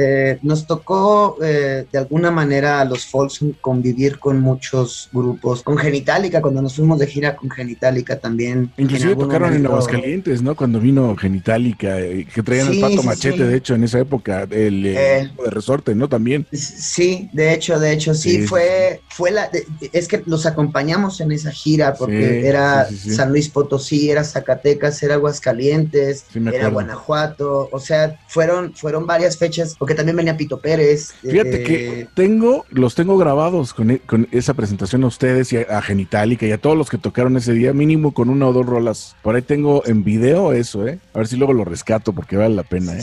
[0.42, 5.62] nos tocó eh, de alguna manera a los Folsom convivir con muchos grupos.
[5.62, 8.72] Con Genitalica, cuando nos fuimos de gira con Genitalica también.
[8.76, 10.55] Inclusive algún tocaron en Aguascalientes, ¿no?
[10.55, 13.43] Cuando vino Genitalica, eh, que traían Sí, el pato sí, machete, sí.
[13.44, 15.24] de hecho, en esa época, el eh, Eh.
[15.26, 16.09] grupo de resorte, ¿no?
[16.09, 16.47] También.
[16.52, 21.32] Sí, de hecho, de hecho, sí, fue, fue la, de- es que los acompañamos en
[21.32, 22.86] esa gira porque era.
[22.90, 26.68] San Luis Potosí, era Zacatecas, era Aguascalientes, era.
[26.68, 31.12] Guanajuato, o sea, fueron, fueron varias fechas, porque también venía Pito Pérez.
[31.22, 35.58] Fíjate eh, que tengo, los tengo grabados con, e- con esa presentación a ustedes y
[35.58, 38.52] a, a Genitalica y a todos los que tocaron ese día, mínimo con una o
[38.52, 39.16] dos rolas.
[39.22, 40.98] Por ahí tengo en video eso, ¿eh?
[41.14, 43.02] A ver si luego lo rescato porque vale la pena, ¿eh?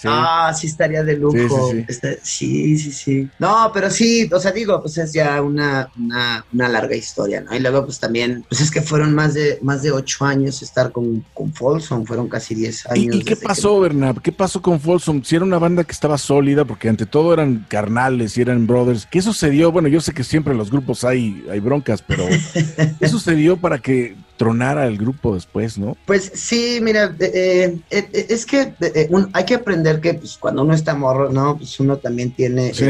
[0.00, 0.06] Sí.
[0.08, 1.36] Ah, sí estaría de lujo.
[1.36, 1.84] Sí, sí, sí.
[1.88, 3.28] Está- sí, sí, sí.
[3.40, 7.52] No, pero sí, o sea, digo, pues es ya una, una, una larga historia, ¿no?
[7.52, 10.92] Y luego, pues también, pues es que fueron más de, más de ocho años estar
[10.92, 13.16] con, con Folsom, fueron casi diez ¿Y, años.
[13.16, 14.20] y qué que- pasó, Bernab?
[14.22, 15.24] ¿Qué pasó con Folsom?
[15.24, 19.04] Si era una banda que estaba sólida, porque ante todo eran carnales y eran brothers.
[19.10, 19.72] ¿Qué sucedió?
[19.72, 22.24] Bueno, yo sé que siempre en los grupos hay, hay broncas, pero
[23.00, 25.96] ¿qué sucedió para que tronara el grupo después, no?
[26.06, 30.38] Pues sí, mira, eh, eh, eh, es que eh, un- hay que aprender que pues,
[30.38, 31.58] cuando uno está morro, ¿no?
[31.58, 32.86] Pues uno también tiene, Sí.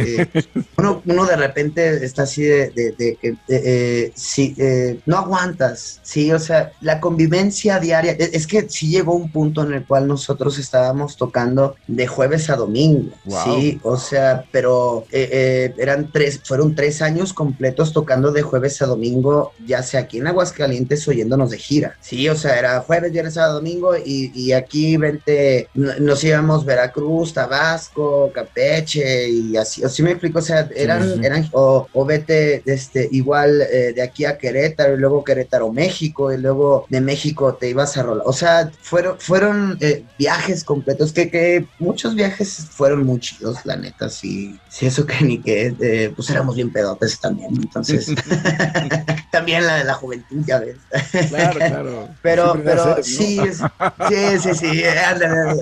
[0.76, 6.30] uno, uno de repente está así de, de- de que, sí, eh, no aguantas, sí,
[6.32, 10.06] o sea, la convivencia diaria, es, es que sí llegó un punto en el cual
[10.06, 13.38] nosotros estábamos tocando de jueves a domingo, Wow.
[13.44, 19.52] sí, o sea, pero eran tres, fueron tres años completos tocando de jueves a domingo,
[19.66, 21.96] ya sea aquí en Aguascalientes o yéndonos de gira.
[22.00, 27.32] Sí, o sea, era jueves, viernes, sábado, domingo y, y aquí vente, nos íbamos Veracruz,
[27.32, 31.26] Tabasco, Campeche y así, así me explico, o sea, eran, sí, sí.
[31.26, 36.32] eran o, o vete este, igual eh, de aquí a Querétaro y luego Querétaro, México
[36.32, 38.24] y luego de México te ibas a rolar.
[38.26, 43.76] O sea, fueron, fueron eh, viajes completos, que, que muchos viajes fueron muy chidos, la
[43.76, 48.08] neta, sí, sí, eso que ni que, eh, pues éramos bien pedotes también, entonces,
[49.30, 50.76] también la de la juventud, ya ves.
[51.28, 52.08] Claro, claro.
[52.22, 55.60] Pero, Siempre pero sí, es- sí, sí, sí, ándale.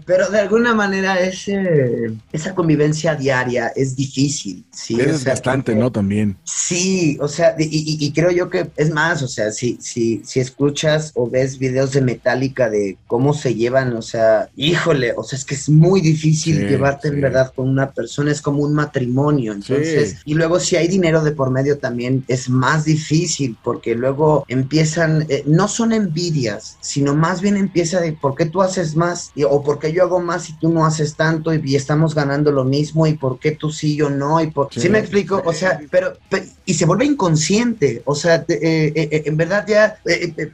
[0.06, 4.94] Pero de alguna manera ese, esa convivencia diaria es difícil, sí.
[4.94, 5.92] Es o sea, desgastante, porque- ¿no?
[5.92, 6.36] También.
[6.44, 10.22] Sí, o sea, y, y- y creo yo que es más, o sea, si, si,
[10.24, 15.22] si escuchas o ves videos de Metallica de cómo se llevan, o sea, híjole, o
[15.22, 17.14] sea, es que es muy difícil Sí, llevarte sí.
[17.14, 20.16] en verdad con una persona, es como un matrimonio, entonces, Sí.
[20.26, 25.26] y luego si hay dinero de por medio también es más difícil porque luego empiezan,
[25.28, 29.44] eh, no son envidias, sino más bien empieza de por qué tú haces más y-
[29.44, 32.52] o por qué yo hago más y tú no haces tanto y, y estamos ganando
[32.52, 34.68] lo mismo y por qué tú sí yo no y por...
[34.72, 34.80] Sí.
[34.80, 35.42] ¿Sí, me explico?
[35.44, 38.54] O sea, pero, pe- y se vuelve inconsciente, o sea, te-
[38.86, 39.98] eh, eh, en verdad ya,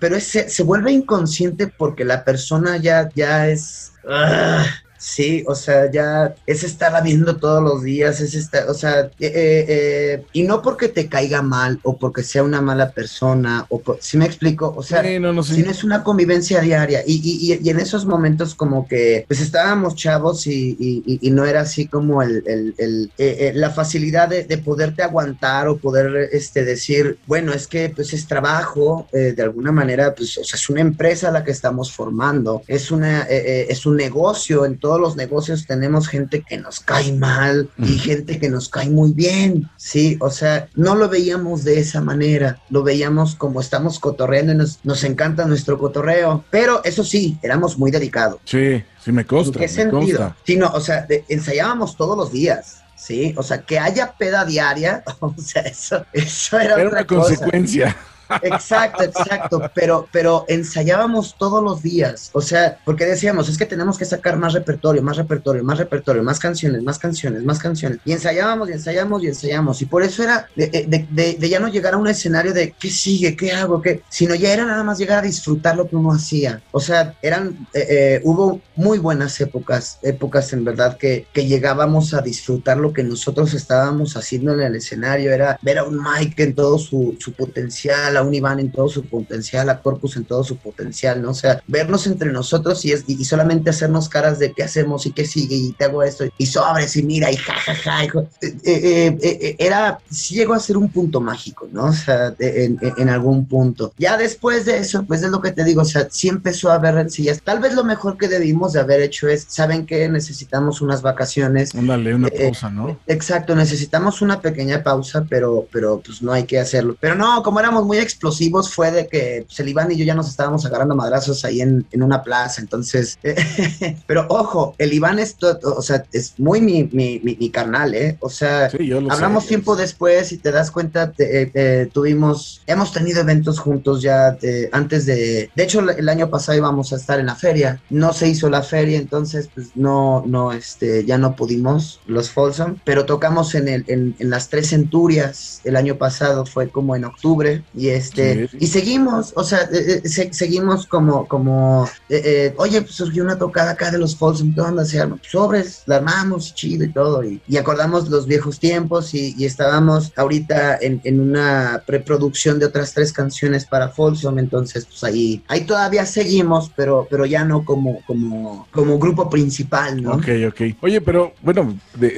[0.00, 3.92] pero es- se, se vuelve inconsciente porque la persona ya, ya es...
[4.08, 4.64] ah,
[5.04, 9.12] Sí, o sea, ya es estarla viendo todos los días, es estar, o sea, eh,
[9.18, 13.82] eh, eh, y no porque te caiga mal o porque sea una mala persona, o
[13.82, 14.72] por, ¿sí me explico?
[14.76, 15.54] O sea, Sí, no, no sé.
[15.56, 20.46] tienes una convivencia diaria y, y- y- en esos momentos como que pues estábamos chavos
[20.46, 24.58] y, y- no era así como el, el- el, eh, eh, la facilidad de, de
[24.58, 29.72] poderte aguantar o poder este, decir, bueno, es que pues es trabajo, eh, de alguna
[29.72, 33.96] manera, pues o sea, es una empresa la que estamos formando, es, una, es un
[33.96, 38.68] negocio, en todos los negocios tenemos gente que nos cae mal y gente que nos
[38.68, 40.18] cae muy bien, ¿sí?
[40.20, 44.80] O sea, no lo veíamos de esa manera, lo veíamos como estamos cotorreando y nos,
[44.84, 48.38] nos encanta nuestro cotorreo, pero eso sí, éramos muy dedicados.
[48.44, 49.58] Sí, sí me ¿En consta.
[49.58, 50.18] qué me sentido?
[50.18, 50.36] consta.
[50.44, 52.82] Sí, no, o sea, de- ensayábamos todos los días.
[52.94, 57.06] Sí, o sea, que haya peda diaria, o sea, eso, eso era, Era otra una
[57.06, 57.20] cosa.
[57.34, 57.96] consecuencia.
[58.40, 63.98] Exacto, exacto, pero, pero ensayábamos todos los días, o sea, porque decíamos, es que tenemos
[63.98, 68.12] que sacar más repertorio, más repertorio, más repertorio, más canciones, más canciones, más canciones, y
[68.12, 71.68] ensayábamos y ensayábamos y ensayábamos, y por eso era de, de- de- de ya no
[71.68, 74.98] llegar a un escenario de qué sigue, qué hago, qué, sino ya era nada más
[74.98, 79.40] llegar a disfrutar lo que uno hacía, o sea, eran, eh, eh, hubo muy buenas
[79.40, 84.60] épocas, épocas en verdad que, que llegábamos a disfrutar lo que nosotros estábamos haciendo en
[84.60, 88.58] el escenario, era ver a un Mike en todo su, su potencial, a un Iván
[88.58, 91.30] en todo su potencial, a Corpus en todo su potencial, ¿no?
[91.30, 95.12] O sea, vernos entre nosotros y, es, y, solamente hacernos caras de qué hacemos y
[95.12, 97.74] qué sigue y te hago esto y sobres y mira y jajaja.
[97.74, 101.86] Ja, ja, eh, eh, eh, era, sí llegó a ser un punto mágico, ¿no?
[101.86, 103.92] O sea, en, en- algún punto.
[103.98, 106.76] Ya después de eso, pues es lo que te digo, o sea, sí empezó a
[106.76, 107.42] haber rencillas.
[107.42, 110.08] Tal vez lo mejor que debimos de haber hecho es, ¿saben qué?
[110.08, 111.74] Necesitamos unas vacaciones.
[111.74, 112.98] Ándale, una pausa, ¿no?
[113.06, 116.96] Exacto, necesitamos una pequeña pausa, pero, pero pues no hay que hacerlo.
[117.00, 120.14] Pero no, como éramos muy explosivos, fue de que pues, el Iván y yo ya
[120.14, 122.60] nos estábamos agarrando madrazos ahí en, en una plaza.
[122.60, 123.18] Entonces,
[124.06, 128.16] pero ojo, el Iván es, o sea, es muy mi, mi, mi, mi carnal, ¿eh?
[128.20, 129.48] O sea, Sí, hablamos sé.
[129.50, 134.36] tiempo después y te das cuenta, te- eh, eh, tuvimos, hemos tenido eventos juntos ya
[134.42, 138.12] eh, antes de, de hecho el año pasado íbamos a estar en la feria, no
[138.12, 143.06] se hizo la feria, entonces pues no, no, este, ya no pudimos los Folsom, pero
[143.06, 147.64] tocamos en, el, en, en las tres centurias el año pasado, fue como en octubre,
[147.72, 148.56] y este, Sí.
[148.60, 153.22] y seguimos, o sea, eh, eh, se- seguimos como, como, eh, eh, oye, pues surgió
[153.24, 154.84] una tocada acá de los Folsom, ¿qué onda?
[154.84, 155.18] Se arma?
[155.22, 160.12] Sobres, la armamos, chido y todo, y, y acordamos los viejos tiempos y, y estábamos
[160.16, 165.62] ahorita en, en una preproducción de otras tres canciones para Folsom, entonces pues ahí, ahí
[165.64, 170.12] todavía seguimos, pero, pero ya no como, como, como grupo principal, ¿no?
[170.14, 170.60] Ok, ok.
[170.80, 172.12] Oye, pero bueno, de-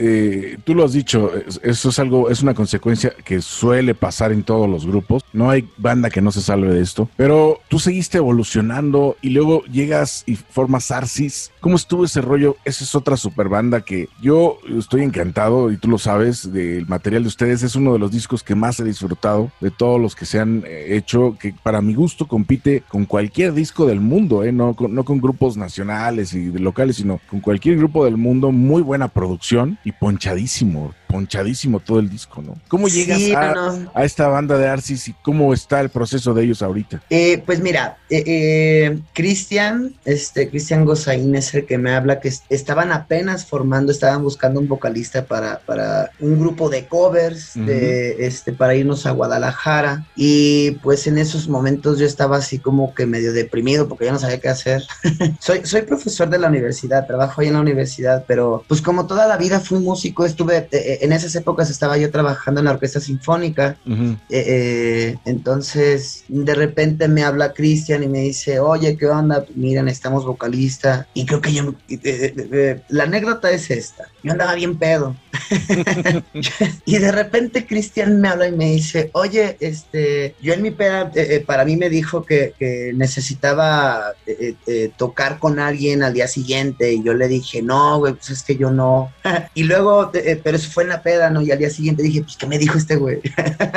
[0.54, 4.32] eh, tú lo has dicho, es- eso es algo, es una consecuencia que suele pasar
[4.32, 5.22] en todos los grupos.
[5.32, 9.64] No hay banda que no se salve de esto, pero tú seguiste evolucionando y luego
[9.64, 11.50] llegas y formas Arcis.
[11.60, 12.56] ¿Cómo estuvo ese rollo?
[12.64, 17.22] Esa es otra super banda que yo estoy encantado y tú lo sabes del material
[17.22, 17.62] de ustedes.
[17.62, 20.64] Es uno de los discos que más he disfrutado de todos los que se han
[20.66, 24.52] eh, hecho, que para mi gusto compite con cualquier disco del mundo, ¿eh?
[24.52, 28.52] no, con, no con grupos nacionales y locales, sino con cualquier grupo del mundo.
[28.52, 32.56] Muy buena producción y ponchadísimo, ponchadísimo todo el disco, ¿no?
[32.66, 33.90] ¿Cómo Sí, llegas a, no.
[33.94, 37.02] a esta banda de Arcis y cómo está el proceso de ellos ahorita?
[37.08, 42.28] Eh, pues mira, eh, eh, Cristian, este, Cristian Gozaín es el que me habla que
[42.28, 48.26] es- estaban apenas formando, estaban buscando un vocalista para, para un grupo de covers, de,
[48.26, 50.04] este, para irnos a Guadalajara.
[50.16, 54.18] Y pues en esos momentos yo estaba así como que medio deprimido porque ya no
[54.18, 54.82] sabía qué hacer.
[55.40, 59.28] soy, soy profesor de la universidad, trabajo ahí en la universidad, pero pues como toda
[59.28, 62.98] la vida fui músico, estuve, eh, en esas épocas estaba yo trabajando en la orquesta
[63.00, 63.76] sinfónica.
[63.86, 69.44] Eh, eh, entonces, de repente me habla Cristian y me dice, oye, ¿qué onda?
[69.54, 71.06] Miren, estamos vocalista.
[71.14, 74.08] Y creo que yo, eh, eh, eh, la anécdota es esta.
[74.22, 75.14] Yo andaba bien pedo.
[76.84, 81.10] y de repente Cristian me habla y me dice, oye, este, yo en mi peda,
[81.14, 82.54] eh, eh, para mí me dijo que,
[82.94, 86.92] necesitaba eh, tocar con alguien al día siguiente.
[86.92, 89.12] Y yo le dije, no, güey, pues es que yo no.
[89.54, 91.42] y luego, pero eso fue en la peda, ¿no?
[91.42, 93.20] Y al día siguiente dije, pues, ¿qué me dijo este güey?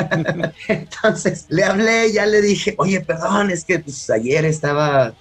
[0.68, 5.14] Entonces le hablé, ya le dije, oye, perdón, es que pues ayer estaba,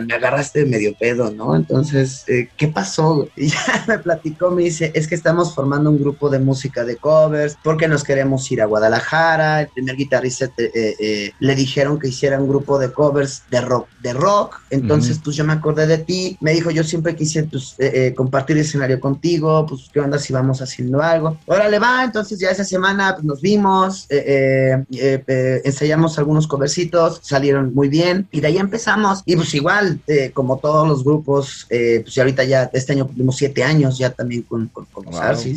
[0.00, 1.56] me agarraste medio pedo, ¿no?
[1.56, 2.24] Entonces,
[2.56, 3.28] ¿qué pasó?
[3.36, 6.96] Y ya me platicó, me dice, es que estamos formando un grupo de música de
[6.96, 9.62] covers porque nos queremos ir a Guadalajara.
[9.62, 13.60] El primer guitarrista eh, eh, eh, le dijeron que hiciera un grupo de covers de
[13.60, 14.60] rock, de rock.
[14.70, 16.36] Entonces, pues yo me acordé de ti.
[16.40, 20.32] Me dijo, yo siempre quise pues, eh, eh, compartir escenario contigo, pues qué onda si
[20.32, 21.38] vamos haciendo algo.
[21.46, 27.74] Órale, va, entonces ya esa semana pues, nos vimos, eh, eh, ensayamos algunos covercitos, salieron
[27.74, 29.22] muy bien y de ahí empezamos.
[29.24, 33.06] Y pues igual, eh, como todos los grupos, eh, pues ya ahorita ya, este año
[33.06, 35.36] cumplimos siete años ya también con, con, con los Wow.
[35.36, 35.56] Sí,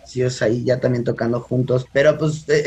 [0.29, 1.85] sea, ahí ya también tocando juntos.
[1.91, 2.63] Pero pues eh,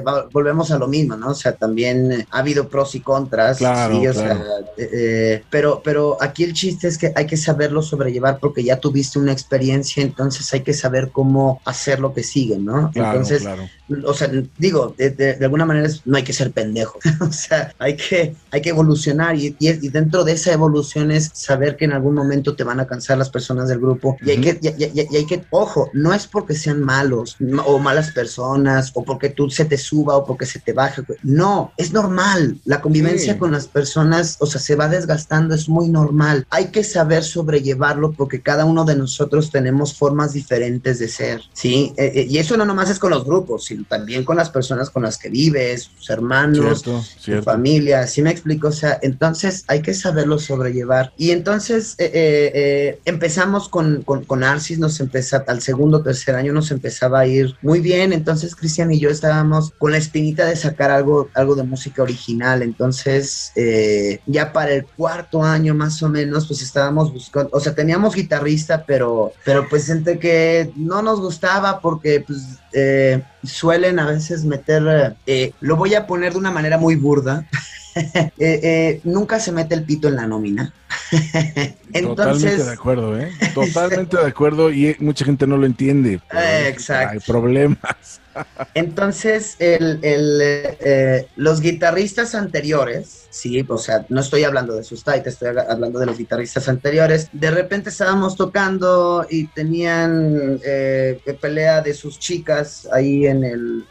[0.00, 0.02] eh,
[0.32, 1.30] volvemos a lo mismo, ¿no?
[1.30, 4.34] O sea, también eh, ha habido pros y contras, Claro, sí, o claro.
[4.44, 8.62] sea, eh, eh, pero, pero aquí el chiste es que hay que saberlo sobrellevar porque
[8.64, 12.90] ya tuviste una experiencia, entonces hay que saber cómo hacer lo que sigue, ¿no?
[12.92, 13.62] Claro, entonces, claro.
[14.04, 17.72] o sea, digo, de, de- de alguna manera no hay que ser pendejo, o sea,
[17.78, 21.84] hay que, hay que evolucionar y, y y dentro de esa evolución es saber que
[21.84, 24.84] en algún momento te van a cansar las personas del grupo y hay que, y-
[25.10, 29.28] y hay que, ojo, no es porque sean malos ma- o malas personas o porque
[29.36, 33.38] tú se te suba o porque se te baje, no, es normal, la convivencia Sí.
[33.38, 38.12] con las personas, o sea, se va desgastando, es muy normal, hay que saber sobrellevarlo
[38.12, 41.92] porque cada uno de nosotros tenemos formas diferentes de ser, ¿sí?
[41.96, 44.88] Eh, eh, y eso no nomás es con los grupos, sino también con las personas
[44.90, 48.68] con las que vives, tus hermanos, Cierto, tu familia, ¿sí me explico?
[48.68, 51.12] O sea, entonces hay que saberlo sobrellevar.
[51.16, 56.70] Y entonces eh, empezamos con, con, con Arcis, nos empezó al segundo, tercer año, nos
[56.78, 60.90] empezaba a ir muy bien, entonces Cristian y yo estábamos con la espinita de sacar
[60.90, 66.46] algo, algo de música original, entonces eh, ya para el cuarto año más o menos,
[66.46, 71.80] pues estábamos buscando, o sea, teníamos guitarrista, pero, pero pues entre que no nos gustaba
[71.80, 72.38] porque pues
[72.72, 77.46] eh, suelen a veces meter, eh, lo voy a poner de una manera muy burda,
[77.94, 80.72] eh, eh, nunca se mete el pito en la nómina.
[82.00, 83.32] Totalmente de acuerdo, ¿eh?
[83.54, 86.20] Totalmente de acuerdo y eh, mucha gente no lo entiende.
[86.32, 87.14] Eh, exacto.
[87.14, 88.20] Hay problemas.
[88.74, 95.02] Entonces, el, el, eh, los guitarristas anteriores, sí, o sea, no estoy hablando de sus
[95.02, 97.28] taitas, estoy hablando de los guitarristas anteriores.
[97.32, 103.84] De repente estábamos tocando y tenían eh, pelea de sus chicas ahí en el,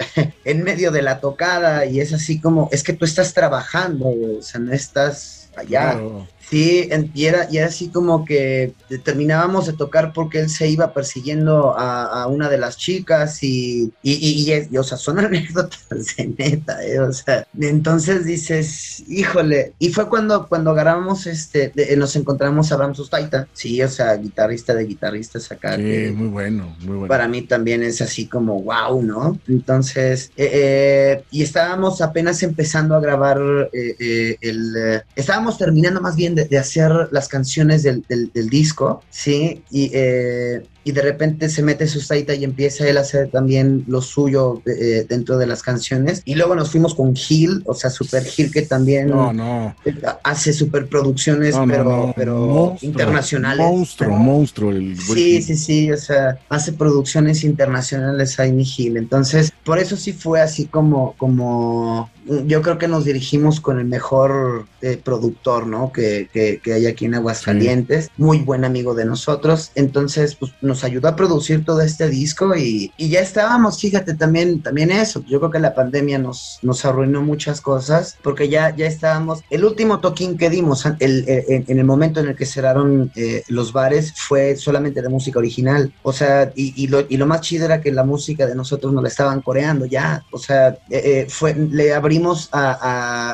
[0.46, 4.42] en medio de la tocada y es así como, es que tú estás trabajando, o
[4.42, 5.94] sea, no estás allá.
[5.94, 6.28] Claro.
[6.50, 10.94] Sí, y era, y era así como que terminábamos de tocar porque él se iba
[10.94, 14.98] persiguiendo a, a una de las chicas y, y, y- y es- y, o sea,
[14.98, 17.00] son anécdotas de neta, ¿eh?
[17.02, 22.76] o sea, entonces dices, híjole, y fue cuando, cuando agarramos, este, de- nos encontramos a
[22.76, 27.08] Abraham Sustaita, sí, o sea, guitarrista de guitarristas acá, Sí, que- muy bueno, muy bueno.
[27.10, 29.38] para mí también es así como wow, ¿no?
[29.50, 33.38] Entonces, eh, eh, y estábamos apenas empezando a grabar
[33.74, 34.74] eh, eh, el...
[34.78, 39.64] eh, estábamos terminando más bien de, hacer las canciones del, del- del disco, ¿sí?
[39.72, 44.02] Y, eh, y de repente se mete Sustaita y empieza él a hacer también lo
[44.02, 46.22] suyo eh, dentro de las canciones.
[46.24, 49.76] Y luego nos fuimos con Gil, o sea, Super Gil que también No, no.
[50.24, 53.68] hace superproducciones, No, no, pero, pero Monstruo, internacionales.
[53.68, 54.72] Monstruo, monstruo.
[54.72, 60.14] El Sí, sí, sí, o sea, hace producciones internacionales Jaime Gil, entonces por eso sí
[60.14, 62.10] fue así como, como,
[62.46, 65.92] yo creo que nos dirigimos con el mejor eh, productor, ¿no?
[65.92, 70.77] Que, que, que hay aquí en Aguascalientes, muy buen amigo de nosotros, entonces pues nos
[70.84, 75.40] ayudó a producir todo este disco y, y ya estábamos, fíjate, también, también eso, yo
[75.40, 80.00] creo que la pandemia nos, nos arruinó muchas cosas, porque ya, ya estábamos, el último
[80.00, 83.72] toquín que dimos, el- el- en, en el momento en el que cerraron eh, los
[83.74, 87.66] bares, fue solamente de música original, o sea, y, y lo, y lo más chido
[87.66, 91.28] era que la música de nosotros nos la estaban coreando ya, o sea, eh, eh,
[91.30, 92.78] fue, le abrimos a,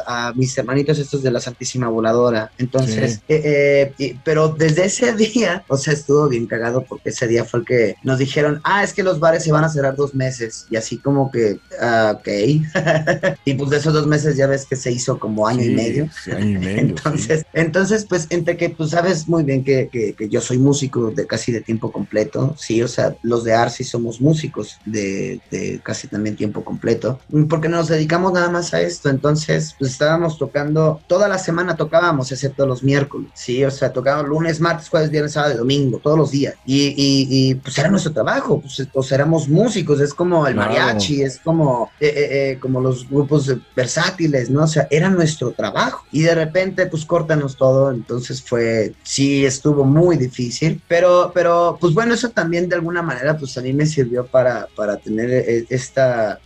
[0.06, 3.20] a- a mis hermanitos estos de la Santísima Voladora, entonces, Sí.
[3.28, 7.62] eh, eh, pero desde ese día, o sea, estuvo bien cagado porque ese día fue
[7.62, 10.66] el que nos dijeron, ah, es que los bares se van a cerrar dos meses,
[10.70, 12.28] y así como que, ah, ok,
[13.46, 15.72] y pues de esos dos meses ya ves que se hizo como año y Sí,
[15.76, 16.08] medio.
[16.24, 20.14] sí, año y medio, entonces, entonces, pues entre que tú sabes muy bien que, que-
[20.16, 23.84] que yo soy músico de casi de tiempo completo, sí, o sea, los de Arsi
[23.84, 27.20] somos músicos de, de casi también tiempo completo,
[27.50, 32.32] porque nos dedicamos nada más a esto, entonces, pues estábamos tocando, toda la semana tocábamos,
[32.32, 36.18] excepto los miércoles, sí, o sea, tocábamos lunes, martes, jueves, viernes, sábado y domingo, todos
[36.18, 40.48] los días, y, y- y, pues era nuestro trabajo, pues, sea, éramos músicos, es como
[40.48, 44.64] el mariachi, es como, eh, eh, eh, como los grupos versátiles, ¿no?
[44.64, 46.06] O sea, era nuestro trabajo.
[46.12, 47.92] Y de repente, pues córtanos todo.
[47.92, 50.82] Entonces fue, sí, estuvo muy difícil.
[50.88, 54.68] Pero, pero, pues bueno, eso también de alguna manera, pues a mí me sirvió para,
[54.76, 55.30] para tener
[55.70, 56.40] esta,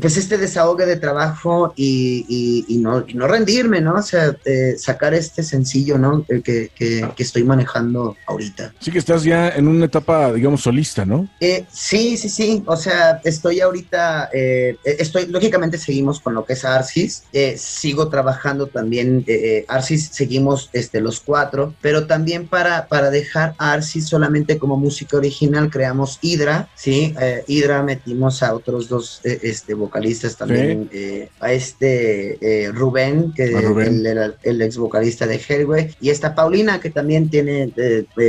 [0.00, 3.94] pues este desahogue de trabajo y, y- y no, y no rendirme, ¿no?
[3.94, 6.24] O sea, eh, sacar este sencillo, ¿no?
[6.28, 8.74] El que, que, que estoy manejando ahorita.
[8.80, 11.28] Sí que estás ya en una etapa, digamos, solista, ¿no?
[11.40, 12.62] Eh, sí, sí, sí.
[12.66, 17.24] O sea, estoy ahorita, eh, eh, estoy, lógicamente seguimos con lo que es Arsis.
[17.32, 23.10] Eh, sigo trabajando también, eh, eh, Arsis seguimos este, los cuatro, pero también para, para
[23.10, 27.14] dejar Arsis solamente como música original creamos Hydra, ¿sí?
[27.46, 30.90] Hydra metimos a otros dos este, vocalistas también,
[31.40, 34.04] a este Rubén, que Rubén.
[34.42, 37.72] el ex vocalista de Hellway, y esta Paulina, que también tiene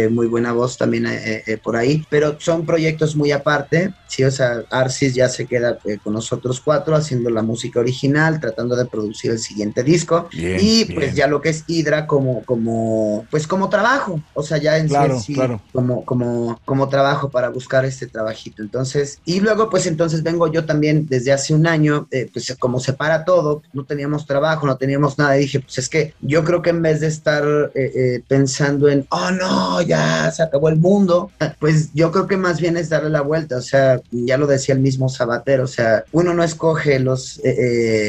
[0.10, 4.64] muy buena voz también eh, por ahí, pero son proyectos muy aparte, sí, o sea,
[4.70, 9.32] Arsis ya se queda eh, con nosotros cuatro haciendo la música original, tratando de producir
[9.32, 11.00] el siguiente disco, Bien, y bien.
[11.00, 14.88] pues ya lo que es Hydra como, como, pues como trabajo, o sea, ya en
[14.88, 15.62] Claro, sí, claro.
[15.72, 18.62] como, como, como trabajo para buscar este trabajito.
[18.62, 22.80] Entonces, y luego pues entonces vengo yo también desde hace un año, eh, pues como
[22.80, 26.44] se para todo, no teníamos trabajo, no teníamos nada, y dije, pues es que yo
[26.44, 27.44] creo que en vez de estar
[27.74, 31.32] eh, eh, pensando en, oh no, ya se acabó el mundo,
[31.64, 34.76] pues yo creo que más bien es darle la vuelta, o sea, ya lo decía
[34.76, 37.56] el mismo Sabater, o sea, uno no escoge los, eh,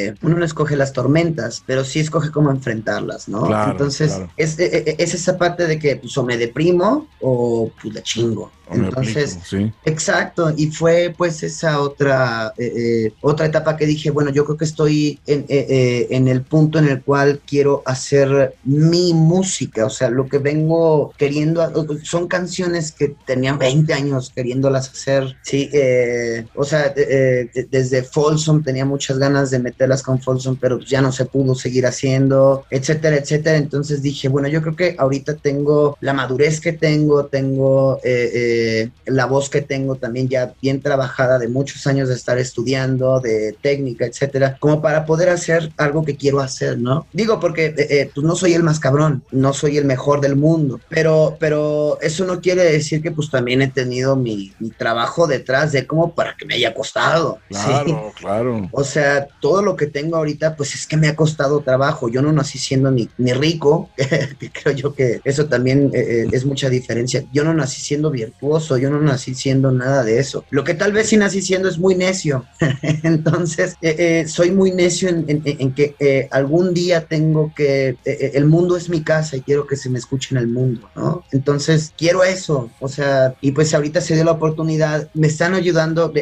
[0.09, 3.47] eh, uno no escoge las tormentas, pero sí escoge cómo enfrentarlas, ¿no?
[3.47, 4.31] Claro, Entonces, claro.
[4.37, 8.03] es, eh, eh, es esa parte de que pues o me deprimo o pues le
[8.03, 8.51] chingo.
[8.70, 9.73] Entonces, aplico, sí.
[9.85, 14.57] Exacto, y fue pues esa otra, eh, eh, otra etapa que dije, bueno, yo creo
[14.57, 19.86] que estoy en, eh, eh, en el punto en el cual quiero hacer mi música,
[19.86, 21.62] o sea, lo que vengo queriendo,
[22.03, 28.85] son canciones que tenía 20 años queriéndolas hacer, sí, eh, o sea, desde Folsom tenía
[28.85, 33.57] muchas ganas de meterlas con Folsom, pero ya no se pudo seguir haciendo, etcétera, etcétera,
[33.57, 38.91] entonces dije, bueno, yo creo que ahorita tengo la madurez que tengo, tengo eh, eh,
[39.07, 43.57] la voz que tengo también ya bien trabajada de muchos años de estar estudiando, de
[43.61, 47.07] técnica, etcétera, como para poder hacer algo que quiero hacer, ¿no?
[47.13, 50.37] Digo, porque eh, eh, pues no soy el más cabrón, no soy el mejor del
[50.37, 55.27] mundo, pero, pero eso no quiere decir que pues también he tenido mi, mi trabajo
[55.27, 57.39] detrás de como para que me haya costado.
[57.51, 57.57] ¿sí?
[57.57, 58.69] Claro, claro.
[58.73, 62.09] O sea, todo lo que tengo ahorita, pues es que me ha costado trabajo.
[62.09, 66.45] Yo no nací siendo ni, ni rico, que creo yo que eso también eh, es
[66.45, 67.25] mucha diferencia.
[67.33, 68.44] Yo no nací siendo virtuoso,
[68.79, 70.47] yo no nací siendo nada de eso.
[70.51, 72.49] Lo que tal vez sí nací siendo es muy necio.
[73.03, 78.47] Entonces, eh, eh, soy muy necio en, que eh, algún día tengo que, eh, el
[78.47, 81.25] mundo es mi casa y quiero que se me escuche en el mundo, ¿no?
[81.31, 82.75] Entonces, quiero eso.
[82.79, 86.12] O sea, y pues ahorita se dio la oportunidad, me están ayudando.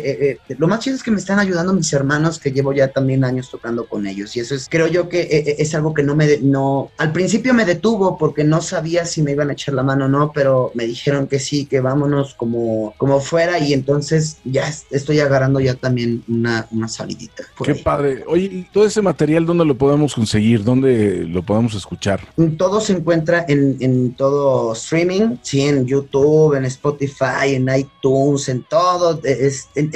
[0.59, 3.51] lo más chido es que me están ayudando mis hermanos que llevo ya también años
[3.51, 4.35] tocando con ellos.
[4.36, 7.55] Y eso es, creo yo que es algo que no me, de- no, al principio
[7.55, 10.73] me detuvo porque no sabía si me iban a echar la mano o no, pero
[10.74, 11.81] me dijeron que sí, que
[12.36, 17.44] como, como fuera y entonces ya es- estoy agarrando ya también una, una salidita.
[17.64, 17.82] Qué ahí.
[17.82, 18.24] padre.
[18.26, 20.62] Oye, ¿y todo ese material dónde lo podemos conseguir?
[20.64, 22.20] ¿Dónde lo podemos escuchar?
[22.59, 28.62] Todo se encuentra en, en todo streaming, sí, en YouTube, en Spotify, en iTunes, en
[28.64, 29.90] todo, es- en,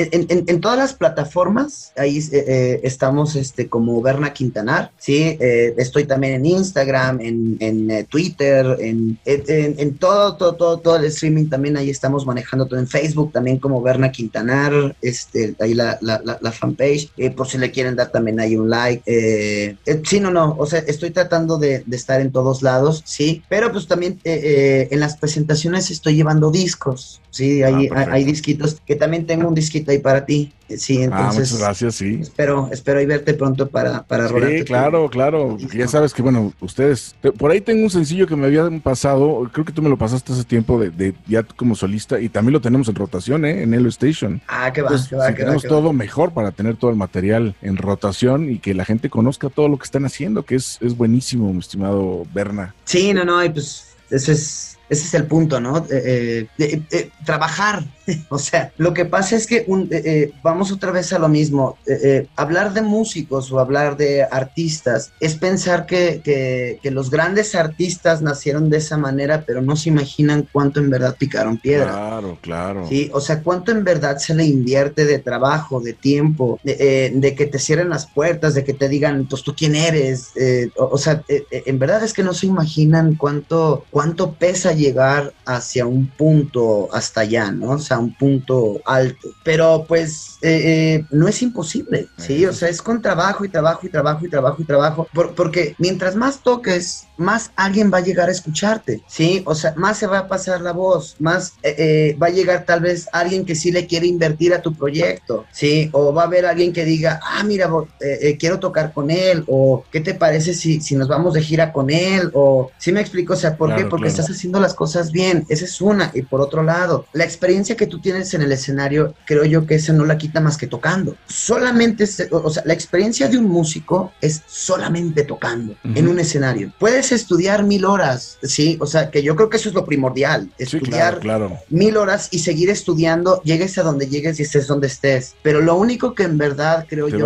[0.49, 1.93] en- todas las plataformas.
[1.97, 5.37] Ahí eh, eh, estamos este, como Berna Quintanar, sí.
[5.41, 10.97] eh, estoy también en Instagram, en, en, eh, Twitter, en, en- todo, todo, todo, todo
[10.97, 11.77] el streaming también.
[11.77, 16.39] Ahí estamos manejando todo en Facebook también como Berna Quintanar, este, ahí la, la, la,
[16.41, 19.03] la fanpage, eh, por si le quieren dar también ahí un like.
[19.07, 23.03] eh, eh, sí, no, no, o sea, estoy tratando de, de estar en todos lados,
[23.05, 27.75] sí, pero pues también eh, eh, en las presentaciones estoy llevando discos, sí, Ah, hay,
[27.75, 28.13] hay, perfecto.
[28.15, 31.53] hay disquitos, que también tengo un disquito ahí para ti, sí, ah, entonces...
[31.53, 32.19] muchas gracias, sí.
[32.23, 35.57] Espero, espero ahí verte pronto para, para Sí, tu- claro, claro.
[35.75, 37.15] Ya sabes que, bueno, ustedes.
[37.21, 39.49] te- por ahí tengo un sencillo que me habían pasado.
[39.53, 42.21] Creo que tú me lo pasaste hace tiempo de, de ya como solista.
[42.21, 43.63] Y también lo tenemos en rotación, ¿eh?
[43.63, 44.41] En Elo Station.
[44.49, 45.69] Ah, que va, Entonces, va, si va, tenemos va.
[45.69, 49.69] todo mejor para tener todo el material en rotación y que la gente conozca todo
[49.69, 52.75] lo que están haciendo, que es, es buenísimo, mi estimado Berna.
[52.85, 55.85] Sí, no, no, y pues ese es, ese es el punto, ¿no?
[55.91, 57.85] Eh, eh, eh, trabajar.
[58.31, 61.29] o sea, lo que pasa es que un- eh, eh, vamos otra vez a lo
[61.29, 61.79] mismo.
[61.87, 67.11] Eh, eh, hablar de músicos o hablar de artistas es pensar que, que- que los
[67.11, 71.87] grandes artistas nacieron de esa manera, pero no se imaginan cuánto en verdad picaron piedra.
[71.93, 72.87] Claro, claro.
[72.89, 77.35] Sí, o sea, cuánto en verdad se le invierte de trabajo, de tiempo, de, de
[77.35, 80.31] que te cierren las puertas, de que te digan, pues tú quién eres,
[80.77, 85.87] o, o sea, en verdad es que no se imaginan cuánto, cuánto pesa llegar hacia
[85.87, 87.71] un punto hasta allá, ¿no?
[87.71, 89.29] O sea, un punto alto.
[89.45, 92.45] Pero pues eh, eh, no es imposible, ¿sí?
[92.47, 95.75] O sea, es con trabajo y trabajo y trabajo y trabajo y trabajo, por- porque
[95.79, 99.43] mientras más toques, más alguien va a llegar a escucharte, ¿sí?
[99.47, 102.65] O sea, más se va a pasar la voz, más eh, eh, va a llegar
[102.67, 105.89] tal vez alguien que sí le quiere invertir a tu proyecto, ¿sí?
[105.93, 107.71] O va a haber alguien que diga, ah, mira,
[108.01, 111.43] eh, eh, quiero tocar con él, o ¿qué te parece si, si nos vamos de
[111.43, 112.31] gira con él?
[112.35, 113.33] O, ¿sí me explico?
[113.35, 113.85] O sea, ¿por qué?
[113.87, 114.21] Porque claro.
[114.21, 116.11] estás haciendo las cosas bien, esa es una.
[116.15, 119.77] Y por otro lado, la experiencia que tú tienes en el escenario, creo yo que
[119.77, 121.17] esa no la quita más que tocando.
[121.27, 126.19] Solamente, se- o o sea, la experiencia de un músico es solamente tocando en un
[126.21, 126.73] escenario.
[126.79, 128.77] Puedes estudiar mil horas, ¿sí?
[128.81, 131.59] O sea, que yo creo que eso es lo primordial, Sí, estudiar claro, claro.
[131.69, 135.35] mil horas y seguir estudiando, llegues a donde llegues y estés donde estés.
[135.43, 137.19] Pero lo único que en verdad creo Te yo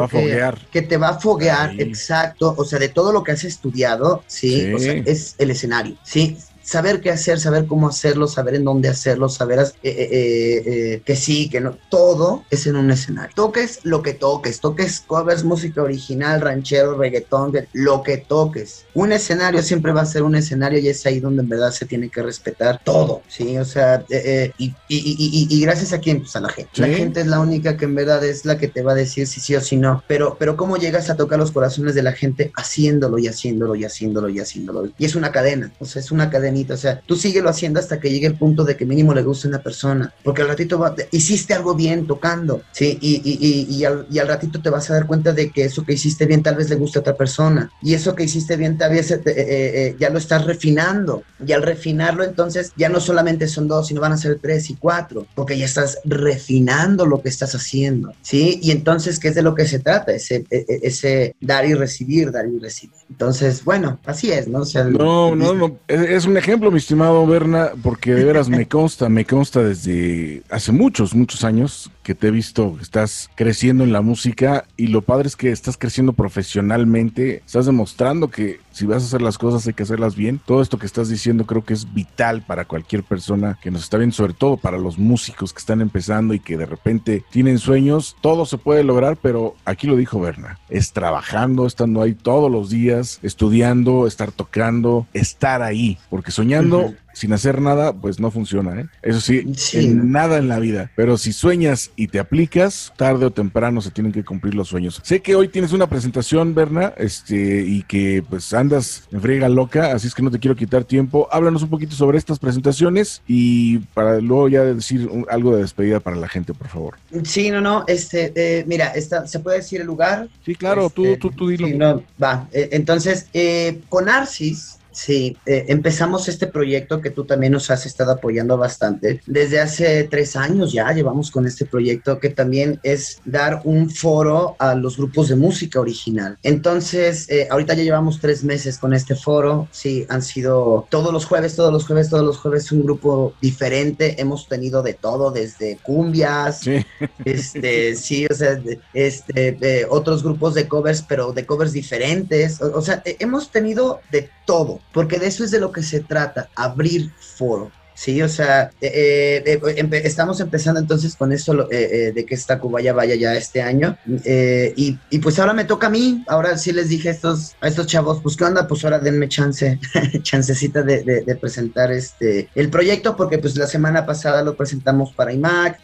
[0.70, 1.80] que, te va a foguear, Ahí.
[1.80, 4.60] exacto, o sea, de todo lo que has estudiado, ¿sí?
[4.60, 4.74] Sí.
[4.74, 6.36] O sea, es el escenario, ¿sí?
[6.70, 11.02] Saber qué hacer, saber cómo hacerlo, saber en dónde hacerlo, saber eh, eh, eh, eh,
[11.04, 13.32] que sí, que no, todo es en un escenario.
[13.34, 18.86] Toques lo que toques, toques covers, música original, ranchero, reggaetón, lo que toques.
[18.94, 21.86] Un escenario siempre va a ser un escenario y es ahí donde en verdad se
[21.86, 23.58] tiene que respetar todo, ¿sí?
[23.58, 25.16] O sea, eh, eh, y, y-
[25.48, 26.70] y- y- gracias a quién, pues a la gente.
[26.80, 26.94] La Sí.
[26.94, 29.40] gente es la única que en verdad es la que te va a decir si
[29.40, 30.04] sí o si no.
[30.06, 33.84] Pero, pero ¿cómo llegas a tocar los corazones de la gente haciéndolo y haciéndolo y
[33.84, 34.92] haciéndolo y haciéndolo?
[34.96, 36.74] Y es una cadena, o sea, es una cadenita bonita.
[36.74, 39.48] O sea, tú síguelo haciendo hasta que llegue el punto de que mínimo le guste
[39.48, 40.12] a una persona.
[40.22, 42.98] Porque al ratito va- hiciste algo bien tocando, ¿sí?
[43.00, 45.64] Y, y, y, y al, y al ratito te vas a dar cuenta de que
[45.64, 47.70] eso que hiciste bien tal vez le guste a otra persona.
[47.82, 51.22] Y eso que hiciste bien tal vez eh, eh, eh, ya lo estás refinando.
[51.44, 54.76] Y al refinarlo, entonces ya no solamente son dos, sino van a ser tres y
[54.76, 55.26] cuatro.
[55.34, 58.58] Porque ya estás refinando lo que estás haciendo, ¿sí?
[58.62, 60.12] Y entonces, ¿qué es de lo que se trata?
[60.12, 62.94] Ese, e- e- ese dar y recibir, dar y recibir.
[63.08, 64.60] Entonces, bueno, así es, ¿no?
[64.60, 65.80] O sea, No, no, no.
[65.88, 70.42] Es, es un ejemplo, mi estimado Berna, porque de veras me consta, me consta desde
[70.50, 75.02] hace muchos, muchos años que te he visto, estás creciendo en la música y lo
[75.02, 79.66] padre es que estás creciendo profesionalmente, estás demostrando que si vas a hacer las cosas
[79.66, 80.40] hay que hacerlas bien.
[80.46, 83.98] Todo esto que estás diciendo creo que es vital para cualquier persona que nos está
[83.98, 88.16] viendo, sobre todo para los músicos que están empezando y que de repente tienen sueños.
[88.22, 92.70] Todo se puede lograr, pero aquí lo dijo Berna, es trabajando, estando ahí todos los
[92.70, 96.94] días, estudiando, estar tocando, estar ahí, porque soñando.
[97.20, 98.86] Sin hacer nada, pues no funciona, ¿eh?
[99.02, 100.90] Eso sí, Sí, en nada en la vida.
[100.96, 105.00] Pero si sueñas y te aplicas, tarde o temprano se tienen que cumplir los sueños.
[105.04, 109.92] Sé que hoy tienes una presentación, Berna, este, y que pues andas en friega loca,
[109.92, 111.28] así es que no te quiero quitar tiempo.
[111.30, 116.00] Háblanos un poquito sobre estas presentaciones y para luego ya decir un- algo de despedida
[116.00, 116.94] para la gente, por favor.
[117.24, 120.28] Sí, no, no, este, eh, mira, esta, ¿se puede decir el lugar?
[120.46, 121.66] Sí, claro, tú, Este, tú, tú dilo.
[121.66, 122.48] Sí, no, va.
[122.52, 127.86] Eh, entonces, eh, con Arcis, sí, eh, empezamos este proyecto que tú también nos has
[127.86, 129.20] estado apoyando bastante.
[129.26, 134.56] Desde hace tres años ya llevamos con este proyecto que también es dar un foro
[134.58, 136.38] a los grupos de música original.
[136.42, 139.68] Entonces, eh, ahorita ya llevamos tres meses con este foro.
[139.72, 144.20] Sí, han sido todos los jueves, todos los jueves, todos los jueves un grupo diferente.
[144.20, 146.84] Hemos tenido de todo, desde cumbias, Sí.
[147.24, 148.60] este, sí, o sea,
[148.92, 152.60] este, eh, otros grupos de covers, pero de covers diferentes.
[152.60, 156.00] O, o sea, hemos tenido de todo, porque de eso es de lo que se
[156.00, 157.70] trata, abrir foro.
[157.94, 162.92] Sí, o sea, eh, eh, eh, estamos empezando entonces con eh, de que esta Cubaya
[162.92, 163.96] vaya ya este año.
[164.24, 166.24] y, pues ahora me toca a mí.
[166.26, 169.28] Ahora sí les dije a estos, a estos chavos, pues qué onda, pues ahora denme
[169.28, 169.78] chance,
[170.22, 175.32] chancecita de, de- presentar este el proyecto, porque pues la semana pasada lo presentamos para
[175.32, 175.80] IMAC,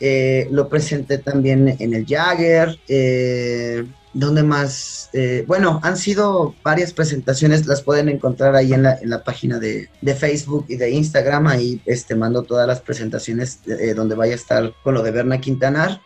[0.50, 2.76] lo presenté también en el Jagger.
[4.16, 5.10] ¿Dónde más?
[5.12, 10.64] Eh, bueno, han sido varias presentaciones, las pueden encontrar ahí en la, página de, Facebook
[10.68, 11.46] y de Instagram.
[11.48, 15.38] Ahí este, mando todas las presentaciones eh, donde vaya a estar con lo de Berna
[15.38, 16.00] Quintanar.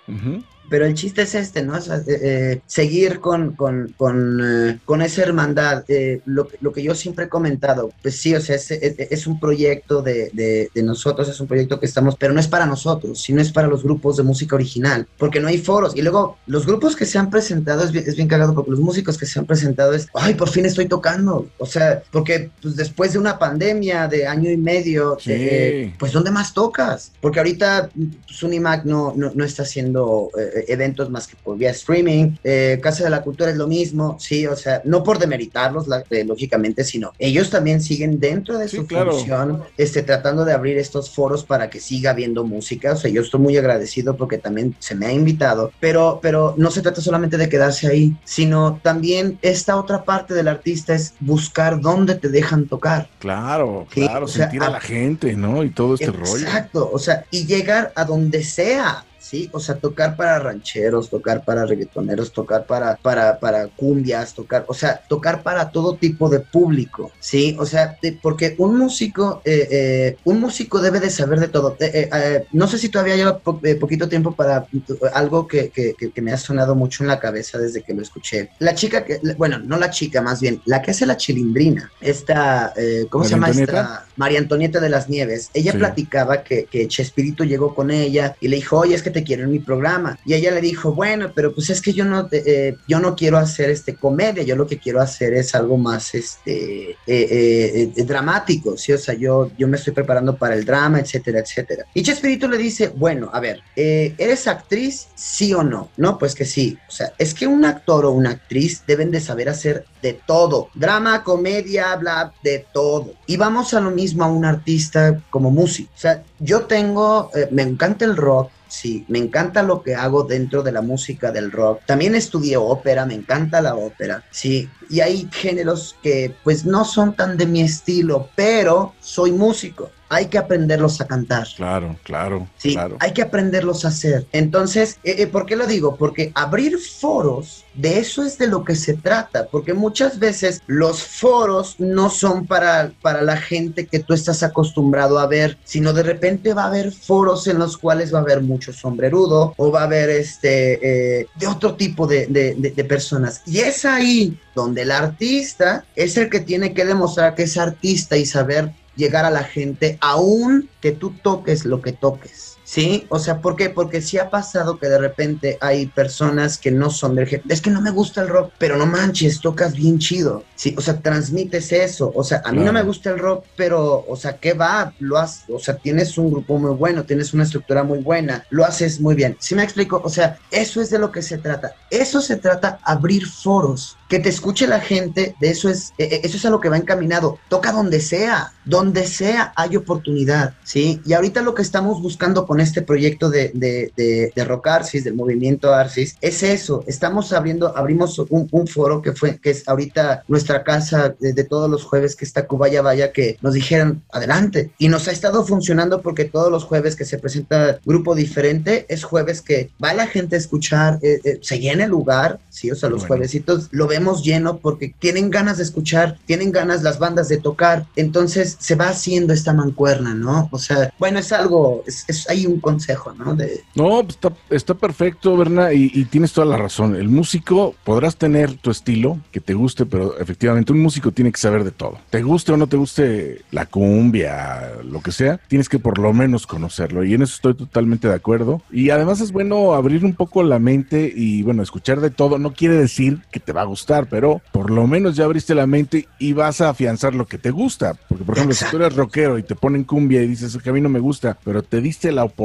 [0.70, 1.74] Pero el chiste es este, ¿no?
[1.76, 5.84] O sea, eh, seguir con, con, con, eh, con esa hermandad.
[5.88, 9.26] Eh, lo, lo que yo siempre he comentado, pues sí, o sea, es, es- es
[9.26, 12.66] un proyecto de, de- de nosotros, es un proyecto que estamos, pero no es para
[12.66, 15.96] nosotros, sino es para los grupos de música original, porque no hay foros.
[15.96, 18.80] Y luego, los grupos que se han presentado, es bien, es bien cagado, porque los
[18.80, 21.48] músicos que se han presentado es, ay, por fin estoy tocando.
[21.58, 25.32] O sea, porque pues, después de una pandemia de año y medio, Sí.
[25.34, 27.10] eh, pues ¿dónde más tocas?
[27.20, 27.90] Porque ahorita
[28.26, 32.36] pues, Unimac no, no, no está haciendo eh, eventos más que por vía streaming.
[32.44, 36.04] Eh, Casa de la Cultura es lo mismo, sí, o sea, no por demeritarlos, la-
[36.10, 39.12] eh, lógicamente, sino ellos también siguen dentro de Sí, su claro.
[39.12, 42.92] función, este, tratando de abrir estos foros para que siga habiendo música.
[42.92, 46.70] O sea, yo estoy muy agradecido porque también se me ha invitado, pero, pero no
[46.70, 51.80] se trata solamente de quedarse ahí, sino también esta otra parte del artista es buscar
[51.80, 53.08] dónde te dejan tocar.
[53.18, 55.62] Claro, Sí, claro, o sea, sentir a a- la gente, ¿no?
[55.64, 56.36] Y todo este rollo.
[56.36, 59.04] Exacto, o sea, y llegar a donde sea.
[59.22, 64.64] Sí, o sea, tocar para rancheros, tocar para reggaetoneros, tocar para, para, para cumbias, tocar,
[64.66, 69.42] o sea, tocar para todo tipo de público, sí, o sea, de- porque un músico,
[69.44, 71.76] eh, eh, un músico debe de saber de todo.
[71.80, 74.66] Eh, eh, eh, no sé si todavía lleva po- poquito tiempo para
[75.12, 78.50] algo que, que- que- me ha sonado mucho en la cabeza desde que lo escuché.
[78.58, 82.72] La chica que, bueno, no la chica, más bien, la que hace la chilindrina, esta,
[83.10, 83.80] ¿cómo se María llama Antonieta.
[84.00, 84.06] esta?
[84.16, 85.50] María Antonieta de las Nieves.
[85.54, 85.78] Ella Sí.
[85.78, 89.44] platicaba que, que Chespirito llegó con ella y le dijo, oye, es que te quiero
[89.44, 90.18] en mi programa.
[90.24, 93.38] Y ella le dijo, bueno, pero pues es que yo no, eh, yo no quiero
[93.38, 98.04] hacer este comedia, yo lo que quiero hacer es algo más este, eh, eh, eh,
[98.04, 98.92] dramático, ¿sí?
[98.92, 101.84] O sea, yo, yo me estoy preparando para el drama, etcétera, etcétera.
[101.94, 105.08] Y Chespirito le dice, bueno, a ver, eh, ¿eres actriz?
[105.14, 105.90] Sí o no.
[105.96, 106.78] No, pues que sí.
[106.88, 110.68] O sea, es que un actor o una actriz deben de saber hacer de todo.
[110.74, 113.14] Drama, comedia, bla, de todo.
[113.26, 115.90] Y vamos a lo mismo a un artista como músico.
[115.94, 118.50] O sea, yo tengo, eh, me encanta el rock.
[118.72, 121.82] Sí, me encanta lo que hago dentro de la música del rock.
[121.86, 124.24] También estudié ópera, me encanta la ópera.
[124.30, 129.90] Sí, y hay géneros que pues no son tan de mi estilo, pero soy músico.
[130.12, 131.46] hay que aprenderlos a cantar.
[131.56, 132.96] Claro, claro, Sí, claro.
[132.98, 134.26] hay que aprenderlos a hacer.
[134.32, 135.94] Entonces, eh, eh, ¿por qué lo digo?
[135.94, 141.04] Porque abrir foros, de eso es de lo que se trata, porque muchas veces los
[141.04, 146.02] foros no son para, para la gente que tú estás acostumbrado a ver, sino de
[146.02, 149.82] repente va a haber foros en los cuales va a haber mucho sombrerudo o va
[149.82, 153.42] a haber este, eh, de otro tipo de, de- de- de personas.
[153.46, 158.16] Y es ahí donde el artista es el que tiene que demostrar que es artista
[158.16, 162.49] y saber llegar a la gente, aún que tú toques lo que toques.
[162.70, 163.04] ¿Sí?
[163.08, 163.68] O sea, ¿por qué?
[163.68, 167.48] Porque sí ha pasado que de repente hay personas que no son del género.
[167.48, 170.44] Es que no me gusta el rock, pero no manches, tocas bien chido.
[170.54, 172.12] Sí, o sea, transmites eso.
[172.14, 174.94] O sea, a mí no me gusta el rock, pero, o sea, ¿qué va?
[175.00, 178.64] Lo has, o sea, tienes un grupo muy bueno, tienes una estructura muy buena, lo
[178.64, 179.36] haces muy bien.
[179.40, 180.00] ¿Sí me explico?
[180.04, 181.74] O sea, eso es de lo que se trata.
[181.90, 186.20] Eso se trata abrir foros, que te escuche la gente, de eso es, eh, eh,
[186.22, 187.38] eso es a lo que va encaminado.
[187.48, 191.00] Toca donde sea, donde sea hay oportunidad, ¿sí?
[191.04, 195.04] Y ahorita lo que estamos buscando con este proyecto de, de, de, de Rock Arcis,
[195.04, 196.84] del movimiento Arcis, es eso.
[196.86, 201.44] Estamos abriendo, abrimos un, un foro que fue, que es ahorita nuestra casa de, de
[201.44, 204.70] todos los jueves, que está Cubaya Vaya, que nos dijeron, adelante.
[204.78, 209.04] Y nos ha estado funcionando porque todos los jueves que se presenta grupo diferente, es
[209.04, 212.74] jueves que va la gente a escuchar, eh, eh, se llena el lugar, sí, o
[212.74, 213.08] sea, los Bueno.
[213.14, 217.86] juevesitos lo vemos lleno porque tienen ganas de escuchar, tienen ganas las bandas de tocar,
[217.96, 220.48] entonces se va haciendo esta mancuerna, ¿no?
[220.52, 223.34] O sea, bueno, es algo, es, es- hay un consejo, ¿no?
[223.34, 226.96] De, No, pues está, está perfecto, Berna, y, y tienes toda la razón.
[226.96, 231.38] El músico podrás tener tu estilo que te guste, pero efectivamente un músico tiene que
[231.38, 231.98] saber de todo.
[232.10, 236.12] Te guste o no te guste la cumbia, lo que sea, tienes que por lo
[236.12, 237.04] menos conocerlo.
[237.04, 238.62] Y en eso estoy totalmente de acuerdo.
[238.70, 242.38] Y además es bueno abrir un poco la mente y bueno, escuchar de todo.
[242.38, 245.66] No quiere decir que te va a gustar, pero por lo menos ya abriste la
[245.66, 247.94] mente y vas a afianzar lo que te gusta.
[248.08, 250.72] Porque por ejemplo, si tú eres rockero y te ponen cumbia y dices que a
[250.72, 252.39] mí no me gusta, pero te diste la oportunidad,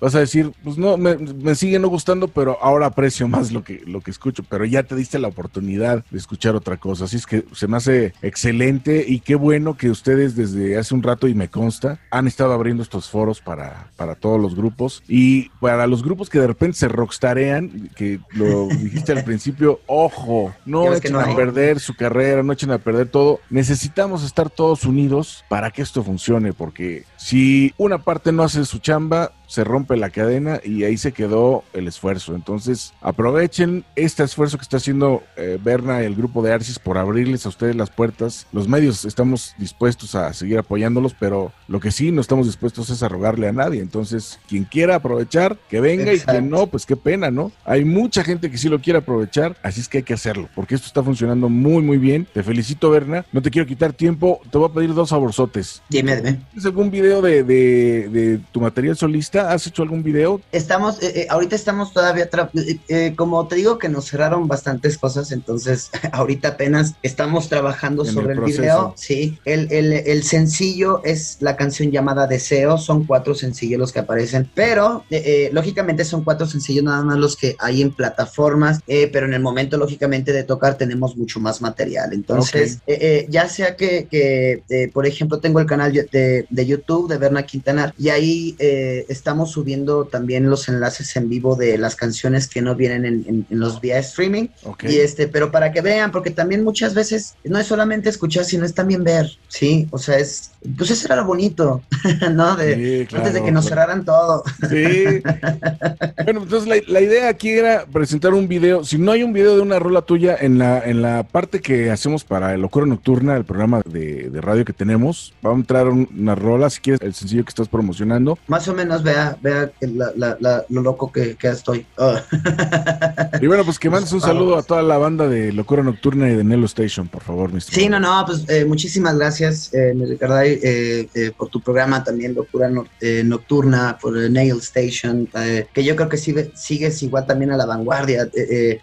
[0.00, 3.62] vas a decir, pues no, me, me sigue no gustando, pero ahora aprecio más lo
[3.62, 7.04] que, lo que escucho, pero ya te diste la oportunidad de escuchar otra cosa.
[7.04, 11.02] Así es que se me hace excelente y qué bueno que ustedes desde hace un
[11.02, 15.50] rato, y me consta, han estado abriendo estos foros para, para todos los grupos y
[15.60, 20.94] para los grupos que de repente se rockstarean, que lo dijiste al principio, ojo, no
[20.94, 23.40] echen no a perder su carrera, no echen a perder todo.
[23.50, 28.80] Necesitamos estar todos unidos para que esto funcione, porque si una parte no hace su
[28.80, 32.34] chamba, se rompe la cadena y ahí se quedó el esfuerzo.
[32.34, 36.96] Entonces, aprovechen este esfuerzo que está haciendo eh, Berna y el grupo de Arcis por
[36.96, 38.46] abrirles a ustedes las puertas.
[38.50, 43.02] Los medios estamos dispuestos a seguir apoyándolos, pero lo que sí no estamos dispuestos es
[43.02, 43.82] a rogarle a nadie.
[43.82, 47.52] Entonces, quien quiera aprovechar, que venga y quien no, pues qué pena, ¿no?
[47.66, 50.74] Hay mucha gente que sí lo quiere aprovechar, así es que hay que hacerlo, porque
[50.74, 52.26] esto está funcionando muy, muy bien.
[52.32, 53.26] Te felicito, Berna.
[53.32, 55.82] No te quiero quitar tiempo, te voy a pedir dos saborzotes.
[55.90, 56.40] dime, dime.
[56.50, 59.52] ¿Tienes algún video de, de- de tu material solista?
[59.52, 60.40] ¿Has hecho algún video?
[60.52, 62.24] Estamos, eh, eh, ahorita estamos todavía,
[62.54, 68.04] eh, eh, como te digo que nos cerraron bastantes cosas, entonces ahorita apenas estamos trabajando
[68.06, 68.94] En sobre el, video.
[68.96, 73.98] Sí, el, el- el sencillo es la canción llamada Deseo, son cuatro sencillos los que
[73.98, 79.26] aparecen, pero eh, lógicamente son cuatro sencillos nada más los que hay en plataformas, pero
[79.26, 82.12] en el momento lógicamente de tocar tenemos mucho más material.
[82.12, 84.62] Entonces, eh, eh, ya sea que, que,
[84.92, 89.50] por ejemplo, tengo el canal de, de YouTube de Berna Quintanar y ahí eh, estamos
[89.52, 93.60] subiendo también los enlaces en vivo de las canciones que no vienen en, en- en
[93.60, 94.48] los vía streaming.
[94.88, 98.64] Y este, pero para que vean, porque también muchas veces no es solamente escuchar, sino
[98.64, 99.86] es también ver, ¿sí?
[99.90, 101.82] O sea, es, pues eso era lo bonito,
[102.32, 102.56] ¿no?
[102.56, 102.72] De,
[103.02, 103.82] Sí, claro, antes de que nos claro.
[103.82, 104.42] cerraran todo.
[104.68, 105.04] Sí.
[106.24, 108.84] bueno, entonces la, la idea aquí era presentar un video.
[108.84, 111.90] Si no hay un video de una rola tuya en la, en la parte que
[111.90, 115.88] hacemos para el Locura Nocturna, el programa de, de radio que tenemos, va a entrar
[115.88, 118.38] un- una rola, si quieres, el sencillo que estás promocionando.
[118.48, 121.86] Más o menos vea, vea la- la- la- lo loco que, que estoy.
[121.98, 122.14] Oh.
[123.40, 126.36] Y bueno, pues que mandes un saludo a toda la banda de Locura Nocturna y
[126.36, 131.08] de Nelo Station, por favor, Sí, no, no, pues eh, muchísimas gracias, eh, Ricarday, eh,
[131.14, 135.28] eh, por tu programa también, Locura No- eh, Nocturna, por Nail Station,
[135.72, 138.28] que yo creo que sigue, sigues igual también a la vanguardia.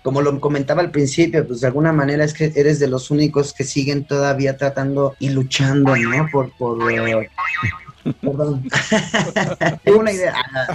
[0.04, 3.54] como lo comentaba al principio, pues de alguna manera es que eres de los únicos
[3.54, 6.28] que siguen todavía tratando y luchando, ¿no?
[6.32, 6.78] Por, por,
[8.22, 8.64] Perdón.
[9.84, 10.34] Tengo una idea.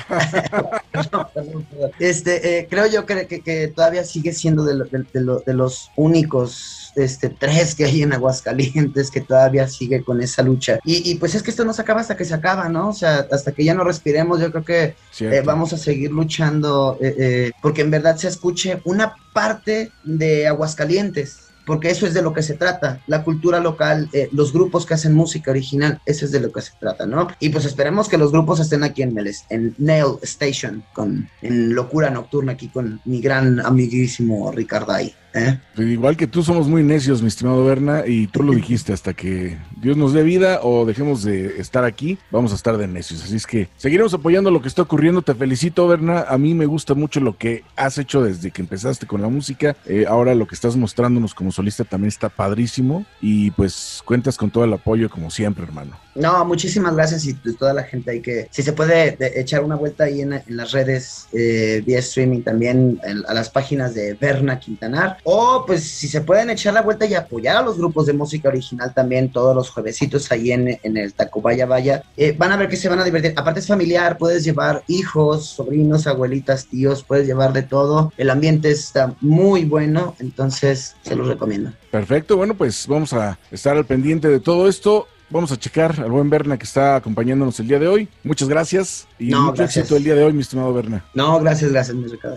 [0.92, 1.90] Perdón, perdón, perdón.
[1.98, 5.40] Este, eh, creo yo que, que- que todavía sigue siendo de, lo- de- de lo-
[5.40, 10.78] de los únicos este, tres que hay en Aguascalientes que todavía sigue con esa lucha.
[10.84, 12.90] Y, y, pues es que esto no se acaba hasta que se acaba, ¿no?
[12.90, 14.94] O sea, hasta que ya no respiremos, yo creo que
[15.32, 20.46] eh, vamos a seguir luchando eh, eh, porque en verdad se escuche una parte de
[20.46, 21.40] Aguascalientes.
[21.66, 24.94] Porque eso es de lo que se trata, la cultura local, eh, los grupos que
[24.94, 27.28] hacen música original, eso es de lo que se trata, ¿no?
[27.40, 31.74] Y pues esperemos que los grupos estén aquí en, el, en Nail Station, con, en
[31.74, 35.14] Locura Nocturna, aquí con mi gran amiguísimo Ricarday.
[35.34, 35.58] ¿Eh?
[35.74, 39.12] Pues Igual que tú somos muy necios, mi estimado Berna, y tú lo dijiste, hasta
[39.12, 43.22] que Dios nos dé vida o dejemos de estar aquí, vamos a estar de necios.
[43.24, 45.22] Así es que seguiremos apoyando lo que está ocurriendo.
[45.22, 46.24] Te felicito, Berna.
[46.28, 49.76] A mí me gusta mucho lo que has hecho desde que empezaste con la música.
[49.86, 53.04] Eh, ahora lo que estás mostrándonos como solista también está padrísimo.
[53.20, 56.03] Y pues cuentas con todo el apoyo como siempre, hermano.
[56.14, 59.74] No, muchísimas gracias y toda la gente ahí que si se puede de- echar una
[59.76, 64.58] vuelta ahí en, en las redes eh, vía streaming también a las páginas de Berna
[64.60, 65.18] Quintanar.
[65.24, 68.48] O pues si se pueden echar la vuelta y apoyar a los grupos de música
[68.48, 72.68] original también todos los juevesitos ahí en, en el Tacubaya Vaya eh, van a ver
[72.68, 73.32] que se van a divertir.
[73.36, 78.12] Aparte es familiar puedes llevar hijos sobrinos abuelitas tíos puedes llevar de todo.
[78.16, 81.72] El ambiente está muy bueno entonces se los recomiendo.
[81.90, 85.06] Perfecto, bueno, pues vamos a estar al pendiente de todo esto.
[85.34, 88.08] Vamos a checar al buen Berna que está acompañándonos el día de hoy.
[88.22, 89.78] Muchas gracias y No, mucho gracias.
[89.78, 91.04] éxito el día de hoy, mi estimado Berna.
[91.12, 92.36] no gracias gracias mi Ricardo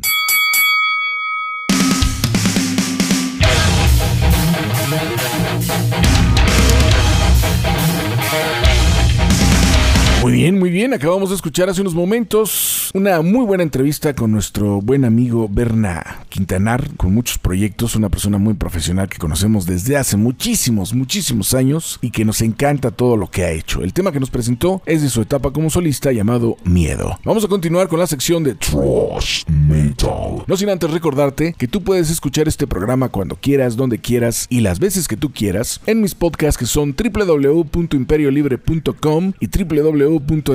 [10.71, 10.93] bien.
[10.93, 16.25] Acabamos de escuchar hace unos momentos una muy buena entrevista con nuestro buen amigo Berna
[16.29, 21.99] Quintanar, con muchos proyectos, una persona muy profesional que conocemos desde hace muchísimos, muchísimos años
[22.01, 23.83] y que nos encanta todo lo que ha hecho.
[23.83, 27.19] El tema que nos presentó es de su etapa como solista llamado Miedo.
[27.23, 30.43] Vamos a continuar con la sección de Trash Metal.
[30.47, 34.61] No sin antes recordarte que tú puedes escuchar este programa cuando quieras, donde quieras y
[34.61, 39.47] las veces que tú quieras en mis podcasts que son www.imperiolibre.com y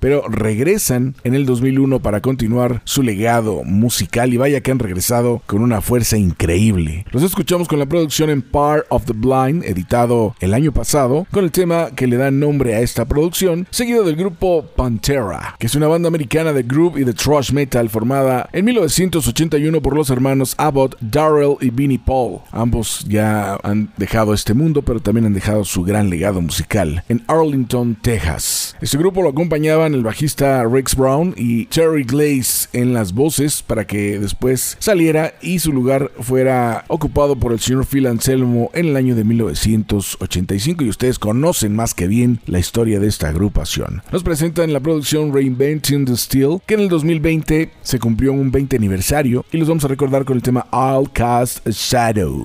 [0.00, 5.42] pero regresan en el 2001 para continuar su legado musical y vaya que han regresado
[5.46, 7.04] con una fuerza increíble.
[7.10, 11.44] Los escuchamos con la producción en Part of the Blind, editado el año pasado, con
[11.44, 15.74] el tema que le da nombre a esta producción, seguido del grupo Pantera, que es
[15.74, 20.54] una banda americana de groove y de thrash metal formada en 1981 por los hermanos
[20.58, 22.40] Abbott, Darrell y Vinnie Paul.
[22.52, 27.22] Ambos ya han dejado este mundo, pero también han dejado su gran legado musical en
[27.26, 28.76] Arlington, Texas.
[28.80, 29.34] Este grupo lo
[29.70, 35.60] el bajista Rex Brown y Terry Glaze en las voces para que después saliera y
[35.60, 40.88] su lugar fuera ocupado por el señor Phil Anselmo en el año de 1985 y
[40.88, 44.02] ustedes conocen más que bien la historia de esta agrupación.
[44.10, 48.76] Nos presentan la producción Reinventing the Steel que en el 2020 se cumplió un 20
[48.76, 52.42] aniversario y los vamos a recordar con el tema I'll Cast Shadow.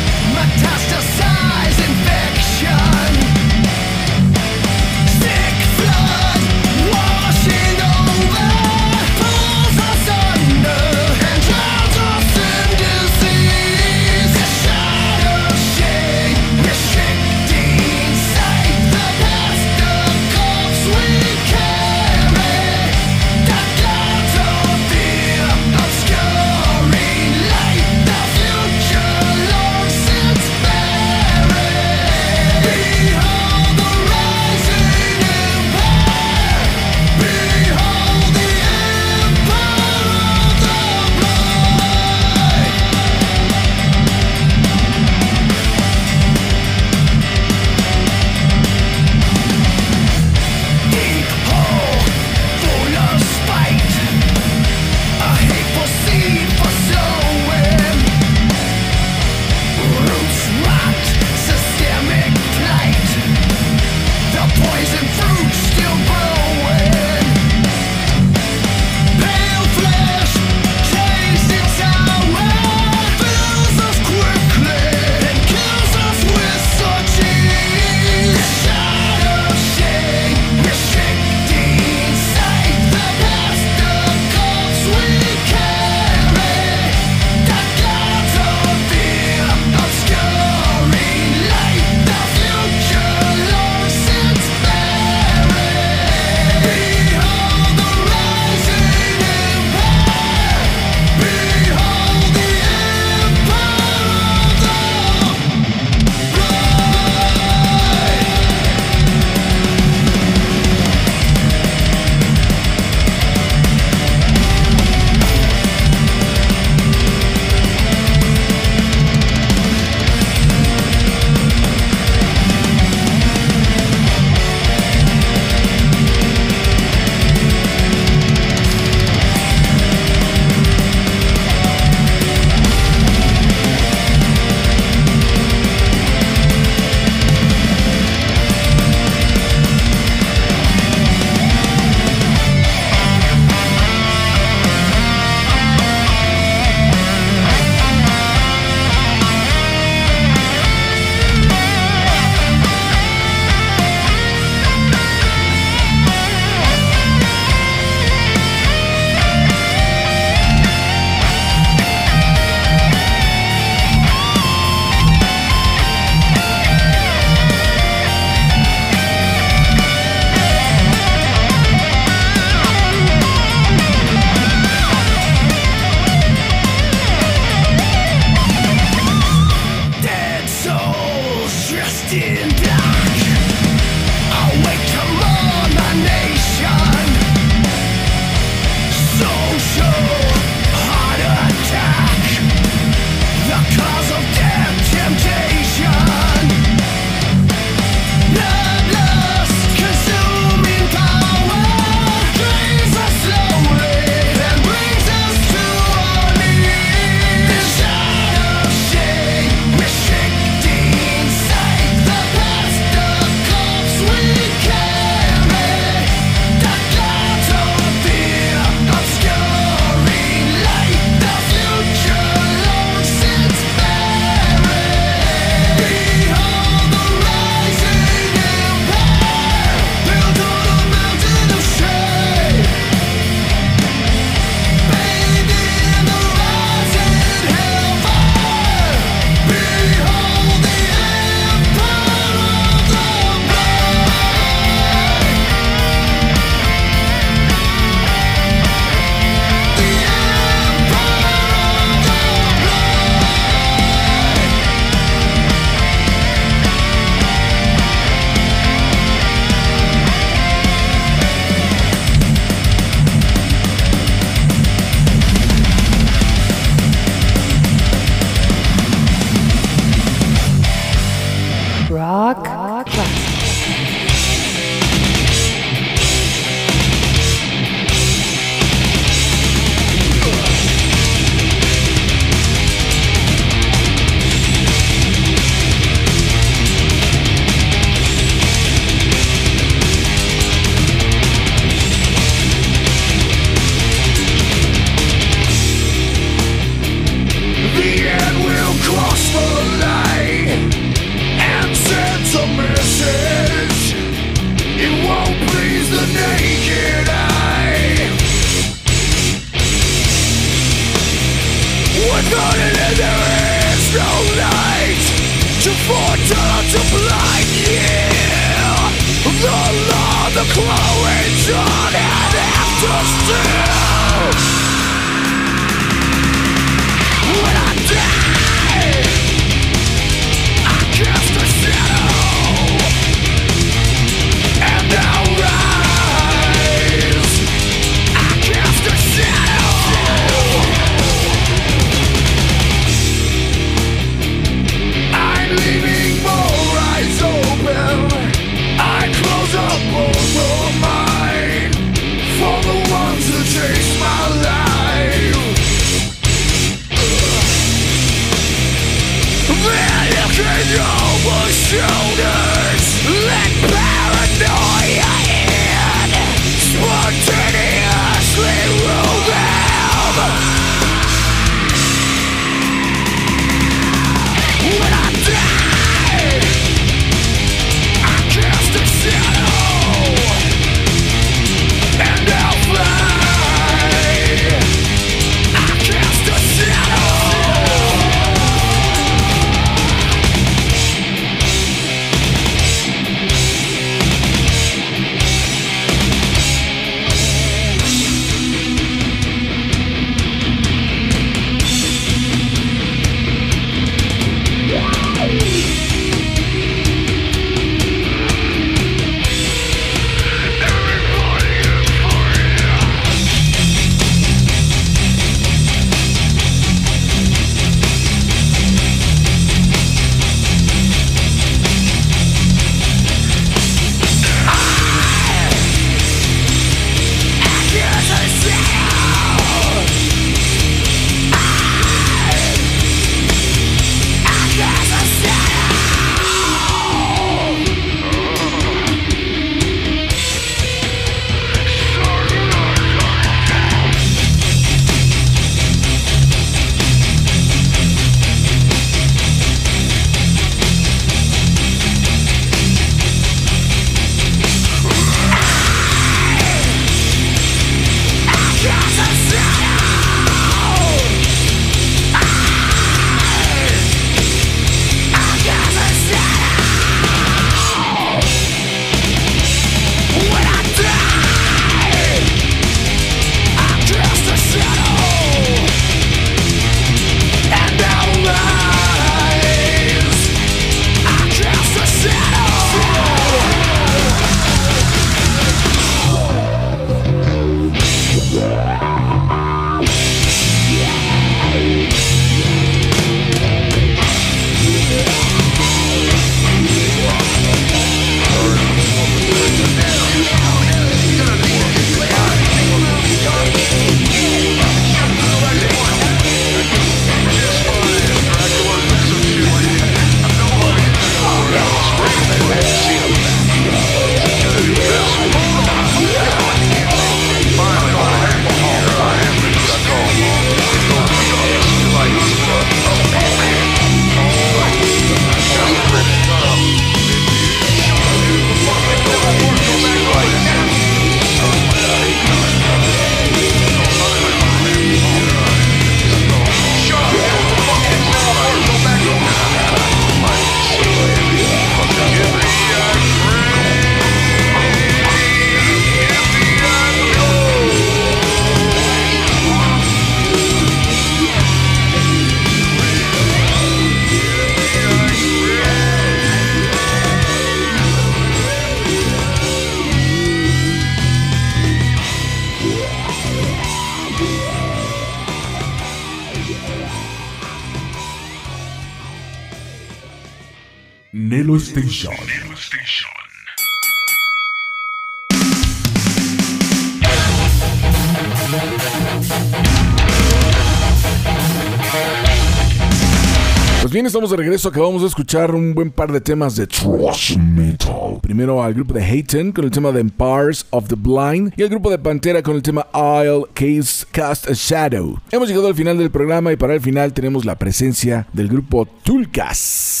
[584.11, 584.67] Estamos de regreso.
[584.67, 588.19] Acabamos de escuchar un buen par de temas de thrash metal.
[588.21, 591.69] Primero al grupo de Hayton con el tema de Empires of the Blind y al
[591.69, 595.17] grupo de Pantera con el tema I'll Case Cast a Shadow.
[595.31, 598.85] Hemos llegado al final del programa y para el final tenemos la presencia del grupo
[598.85, 600.00] Tulkas.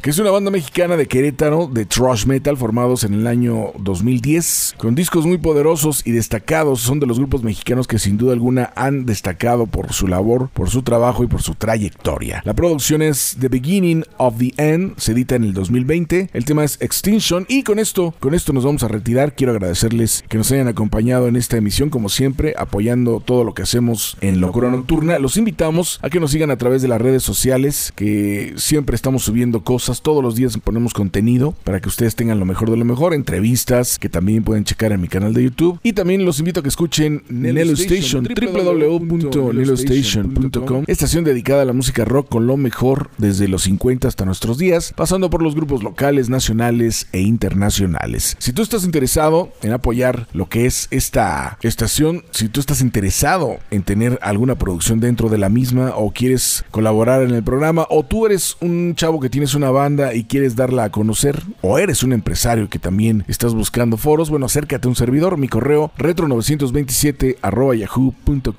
[0.00, 4.74] Que es una banda mexicana de Querétaro de thrash metal formados en el año 2010,
[4.78, 6.80] con discos muy poderosos y destacados.
[6.80, 10.70] Son de los grupos mexicanos que sin duda alguna han destacado por su labor, por
[10.70, 12.42] su trabajo y por su trayectoria.
[12.44, 16.30] La producción es The Beginning of the End, se edita en el 2020.
[16.32, 19.34] El tema es Extinction y con esto, con esto nos vamos a retirar.
[19.34, 23.62] Quiero agradecerles que nos hayan acompañado en esta emisión, como siempre, apoyando todo lo que
[23.62, 25.18] hacemos en Locura Nocturna.
[25.18, 29.24] Los invitamos a que nos sigan a través de las redes sociales, que siempre estamos
[29.24, 32.84] subiendo cosas, todos los días ponemos contenido para que ustedes tengan lo mejor de lo
[32.84, 35.80] mejor, entrevistas que también pueden checar en mi canal de YouTube.
[35.82, 42.04] Y también los invito a que escuchen Nelo Station, www.nelostation.com, estación dedicada a la música
[42.04, 46.28] rock con lo mejor desde los 50 hasta nuestros días, pasando por los grupos locales,
[46.28, 48.36] nacionales e internacionales.
[48.38, 53.58] Si tú estás interesado en apoyar lo que es esta estación, si tú estás interesado
[53.70, 58.04] en tener alguna producción dentro de la misma o quieres colaborar en el programa o
[58.04, 62.02] tú eres un chavo que tienes una banda y quieres darla a conocer o eres
[62.02, 67.36] un empresario que también estás buscando foros, bueno, acércate a un servidor, mi correo retro927
[67.78, 68.50] yahoo.com.mx.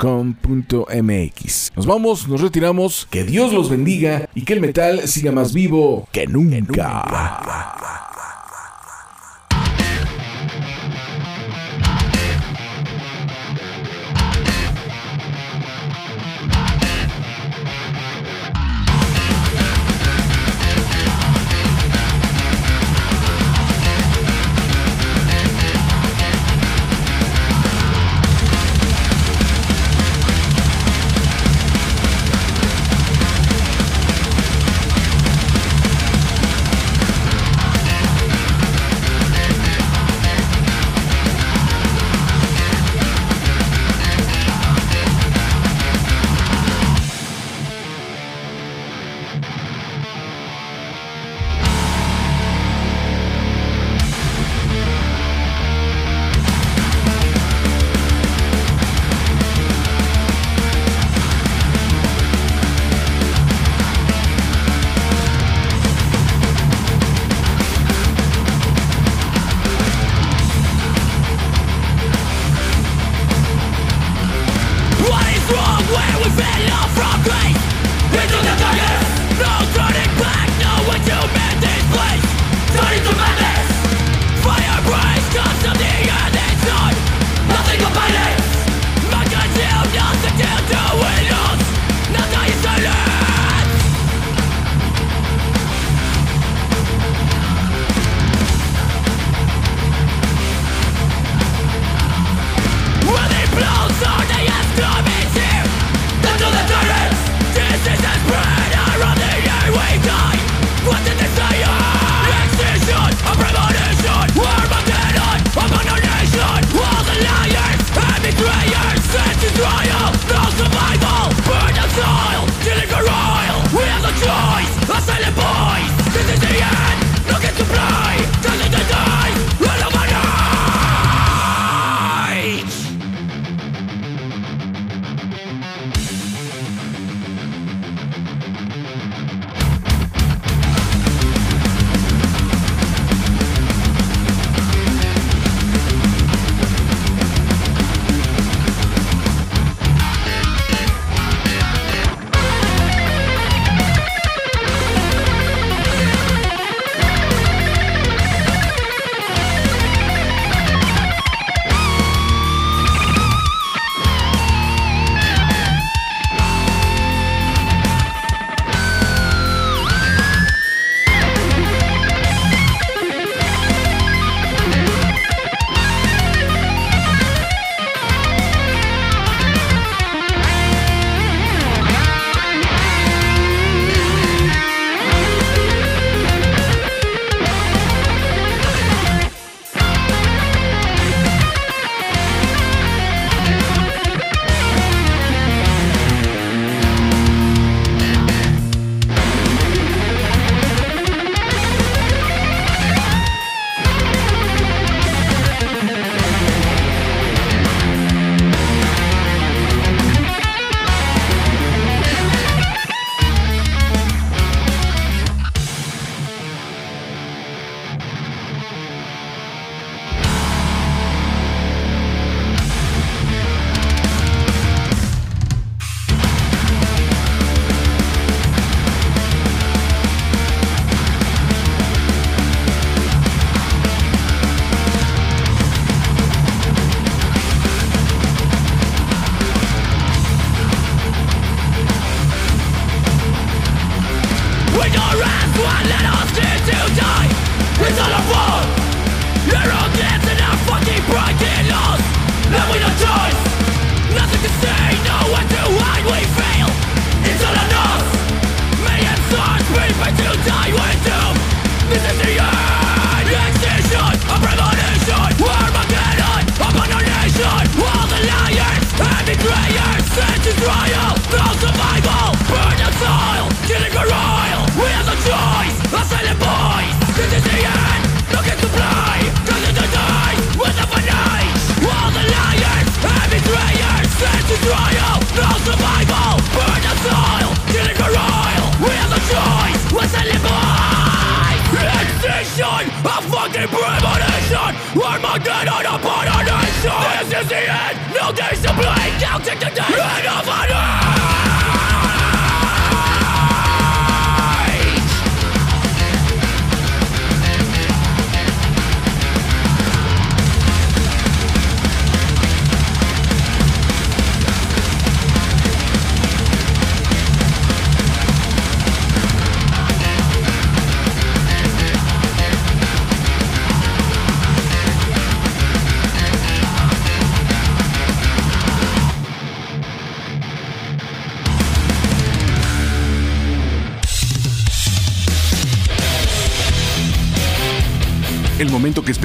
[1.76, 6.07] Nos vamos, nos retiramos, que Dios los bendiga y que el metal siga más vivo
[6.14, 7.03] que nunca.